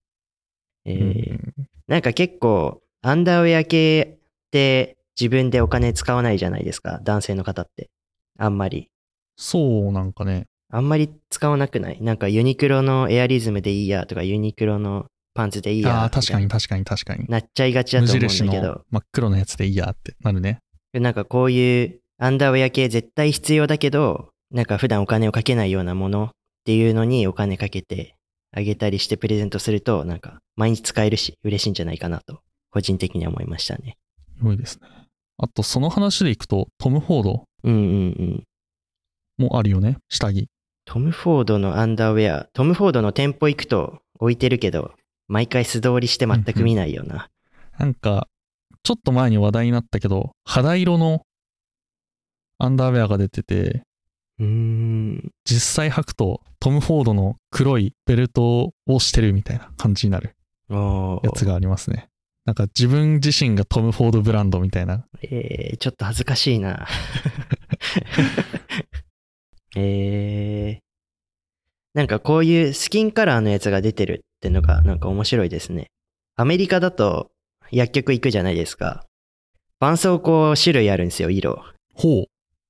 [0.85, 4.16] えーうんなんか結構、アンダーウェア系
[4.57, 7.91] って自分でお金使わないじゃないですか、男性の方って。
[8.39, 8.89] あんまり。
[9.37, 10.47] そうなんかね。
[10.73, 12.03] あんまり使わなくない？
[12.03, 17.27] なんかユニクロのエアリズムでいいやとか、ユニクロのパンツでいいやああ、確かに確かに確かに。
[17.29, 20.59] ななっちゃいがちだ無と思うんだけど、真っ黒のやつでいいやってなるね。
[20.95, 26.31] なんかこういうアンダーウェア系絶対必要だけど、なんか普段お金をかけないようなものっ
[26.65, 28.17] ていうのにお金かけて
[28.53, 32.41] あげたりしてプレゼントすると、なんか毎日使えるし嬉しいんじゃないかなと、
[32.71, 33.97] 個人的には思いましたね。
[34.39, 34.89] すごいですね。
[35.39, 37.83] あと、その話でいくと、トム・フォードうんうんう
[38.23, 38.45] ん。
[39.39, 40.49] もあるよね、下着。
[40.87, 44.95] トム・フォードのアンダーウェア、トム・フォードの店舗行くと置いてるけど、
[45.29, 47.29] 毎回素通りして全く見ないよな。
[47.79, 48.29] なんか、
[48.83, 51.23] ちょっと前に話題になったけど、肌色の
[52.59, 53.83] アンダーウェアが出てて、
[54.39, 55.33] うーん。
[55.45, 60.37] 実際履くとトム・フォードの黒いベルトをしてるみたいな感じになる
[60.69, 62.09] やつがありますね。
[62.47, 65.05] なんか自分自身がトム・フォードブランドみたいな。
[65.21, 66.87] えー、ちょっと恥ずかしいな。
[69.77, 70.83] えー、
[71.93, 75.89] なんかこういうスキンカラーのやつが出てるってのがなんか面白いですね。
[76.37, 77.33] アメリカだと
[77.73, 79.05] 薬局行くじゃないですか。
[79.81, 81.65] 絆創膏種類あるんですよ、色。
[81.95, 82.25] ほう。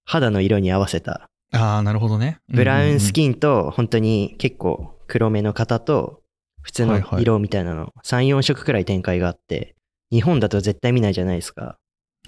[0.07, 1.29] 肌の色に合わせた。
[1.53, 2.39] ああ、なるほどね。
[2.49, 3.13] ブラウンスン。
[3.13, 6.23] キンと本当に結構黒めの方と
[6.67, 9.77] 普通のはいはい色みたいなの3、4色くらい展開があって、
[10.11, 11.79] 日本だと絶対見ないじゃないですか。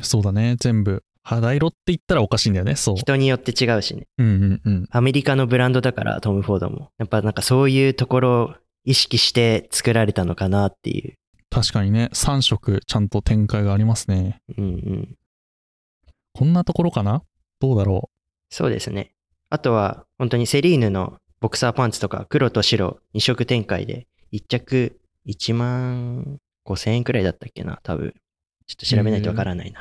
[0.01, 0.55] そうだね。
[0.61, 1.03] 全部。
[1.25, 2.77] 肌色って言ったらおかしいんだよね。
[2.77, 2.97] そう。
[2.97, 4.07] 人によって違うしね。
[4.17, 4.89] うんうんうん。
[4.93, 6.93] アメリカのブランドだから、トム・フォードも。
[6.99, 11.15] やっぱなんかそういうところを意識して作られたのかなっていう。
[11.51, 14.41] 確かにね、3色ちゃんと展開がありますね。
[14.57, 15.17] うんうん。
[16.33, 17.23] こんなところかな？
[17.61, 18.09] どうだろ
[18.51, 19.11] そうですね。
[19.51, 28.15] あとは、本当にセリーヌのボクサーパンツとか黒と白2色展開で、1着1万5千円くらいだったっけな、多分。
[28.67, 29.81] ちょっと調べないとわからないな。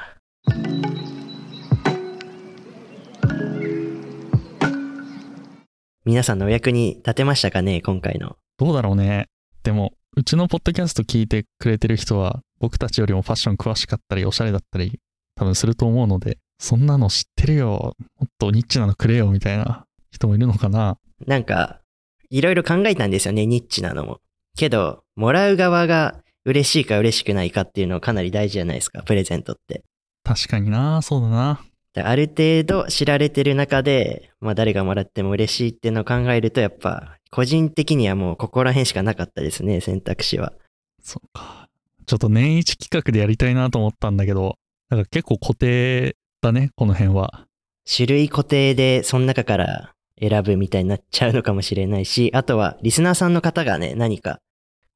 [6.05, 8.29] 皆さんのお役に立てましたかね、今回の。
[8.29, 8.35] う。
[8.57, 9.27] どうだろうね。
[9.63, 15.01] でも、うちのポッドキャスト聞いてくれてる人は、僕たちよりもファッション詳しかったり、おしゃれだったり、
[15.35, 17.93] 多分すると思うので、そんなの知ってるよ。
[18.17, 20.97] もっとニッチなのくれよ、みたいな人もいるのかな。
[21.25, 21.81] なんか、
[22.29, 24.21] いろいろ考えたんですよね、ニッチなのも。
[24.57, 29.83] けど、もらう側が嬉しいか嬉しくないかっていうのかなり大事じゃないですか、プレゼントって。
[30.23, 31.61] 確かにな、そうだな。
[31.93, 40.53] である程度知られてる中で、まあ誰がもらっても嬉しいっていうのを考えると、やっぱ、個人的にはもうここら辺しかなかったですね、選択肢は。
[41.01, 41.67] そうか。
[42.05, 44.57] ちょっと年一企画でやりたいなと思ったんだけど、
[44.89, 47.45] なんか結構固定だね、この辺は。
[47.85, 54.39] 種類固定で、その中から選ぶみたいになっちゃうのかもしれないし、あとは、リスナーさんの方がね、何か、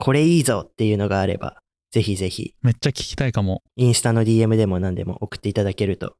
[0.01, 1.57] これいいぞっていうのがあれば、
[1.91, 3.61] ぜひぜひ、めっちゃ聞きたいかも。
[3.75, 6.15] インスタの DM でも何でも送っていただけると、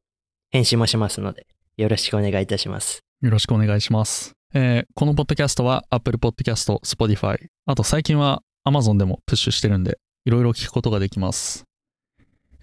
[0.51, 2.99] 返信もしますので、よろしくお願いいたします。
[3.21, 4.33] よろしくお願いします。
[4.53, 11.63] えーこのポッドキャストは Apple Podcast、Spotify、あと最近は Amazon でもプッシュしてるんで、いろいろ聞くことができます。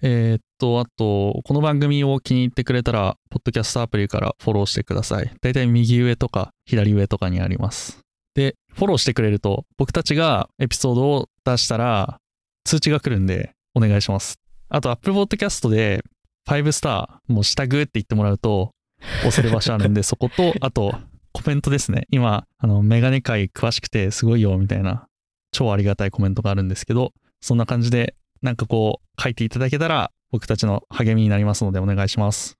[0.01, 5.29] えーっと、あと、この番組を気に入ってくれたら、ポッドキャストアプリからフォローしてください。
[5.41, 7.99] だいたい右上とか左上とかにあります。
[8.39, 12.19] で、フォローしてくれると、僕たちがエピソードを出したら、
[12.63, 14.39] 通知が来るんで、お願いします。
[14.69, 16.03] あと、Apple Podcast で、
[16.47, 18.71] 5スター、もう下グーって言ってもらうと、
[19.19, 20.97] 押せる場所あるんで、 そこと、あと、
[21.33, 22.07] コメントですね。
[22.09, 25.07] 今、あの、メガネ界詳しくてすごいよ、みたいな、
[25.51, 27.11] 超ありがたいコメントがあるんですけど、
[27.41, 32.57] そんな感じで、なんかこう、書いていただけたら、僕たちの励みになりますので、お願いします。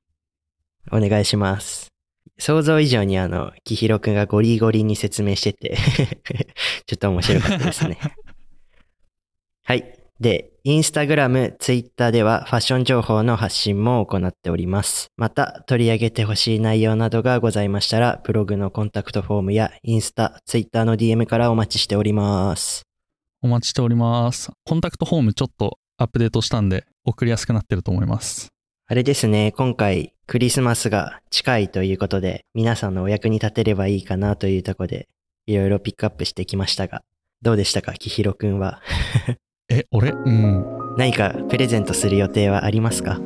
[0.91, 1.87] お願いします。
[2.39, 5.75] 想像以上にあの、きひろくんがゴリゴリに説明してて、
[6.87, 7.99] ちょっと面白かったですね。
[9.63, 9.99] はい。
[10.19, 15.07] で、インスタグラム、ツイッターではファッション情報の発信も行っております。
[15.15, 22.83] また、取り上げてほしい内容などがございましたら、ブログのコンタクトフォームやインスタ、ツイッターの DM からお待ちしております。
[23.41, 24.51] お待ちしております。
[24.65, 28.49] コンタクトフォームちょっとアップデートしたんで、送りやすくなってると思います。
[28.87, 35.07] あれですね、今回クリスマスが近いということで、皆さんのお役に立てればいいかなというところで、
[35.47, 37.01] いろいろピックアップしてきましたが、
[37.41, 38.79] どうでしたか、きひろくんは？
[39.73, 40.11] え、俺？
[40.11, 40.63] うん。
[40.97, 43.19] 何かプレゼントする予定はありますか？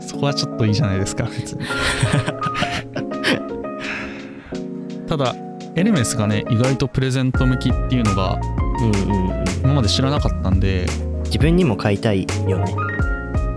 [0.00, 1.64] そこはちょっといいじゃないですか、別に。
[5.06, 5.32] ただ、
[5.76, 8.36] エルメスがね意外とプレゼント向きっていうのが
[8.80, 9.44] うんうんうん。
[9.62, 10.86] 今まで知らなかったんで
[11.26, 12.74] 自分にも買いたいよね。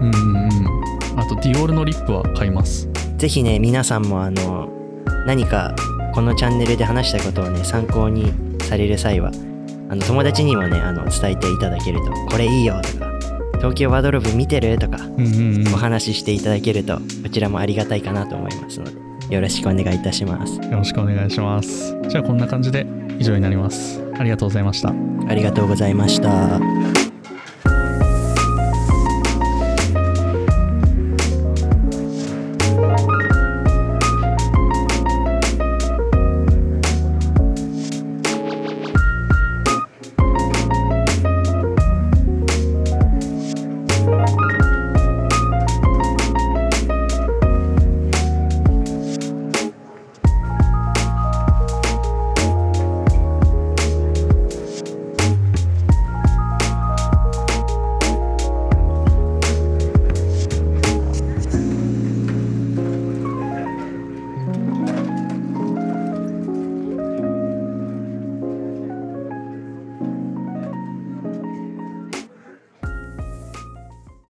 [0.02, 0.36] うんうん
[0.74, 0.79] うん
[1.20, 2.88] あとディオールのリップは買います。
[3.18, 4.70] ぜひね、皆さんもあの、
[5.26, 5.76] 何か
[6.14, 9.32] このチャンネルで話したことをね、参考にされる際は、
[9.90, 13.12] あの友達にもね、あの伝えていただけると、これいいよとか、
[13.58, 15.74] 東京ワードローブ見てるとか、うんうんうん。
[15.74, 20.56] お話ししていただけると、こちらもありがたいかなと思いますので、よろしくお願いいたします。
[20.56, 21.98] よろしくお願いします。
[22.08, 22.88] じゃあこんな感じで
[23.20, 24.02] 以上になります。
[24.18, 24.94] ありがとうございました。
[25.28, 26.99] ありがとうございました。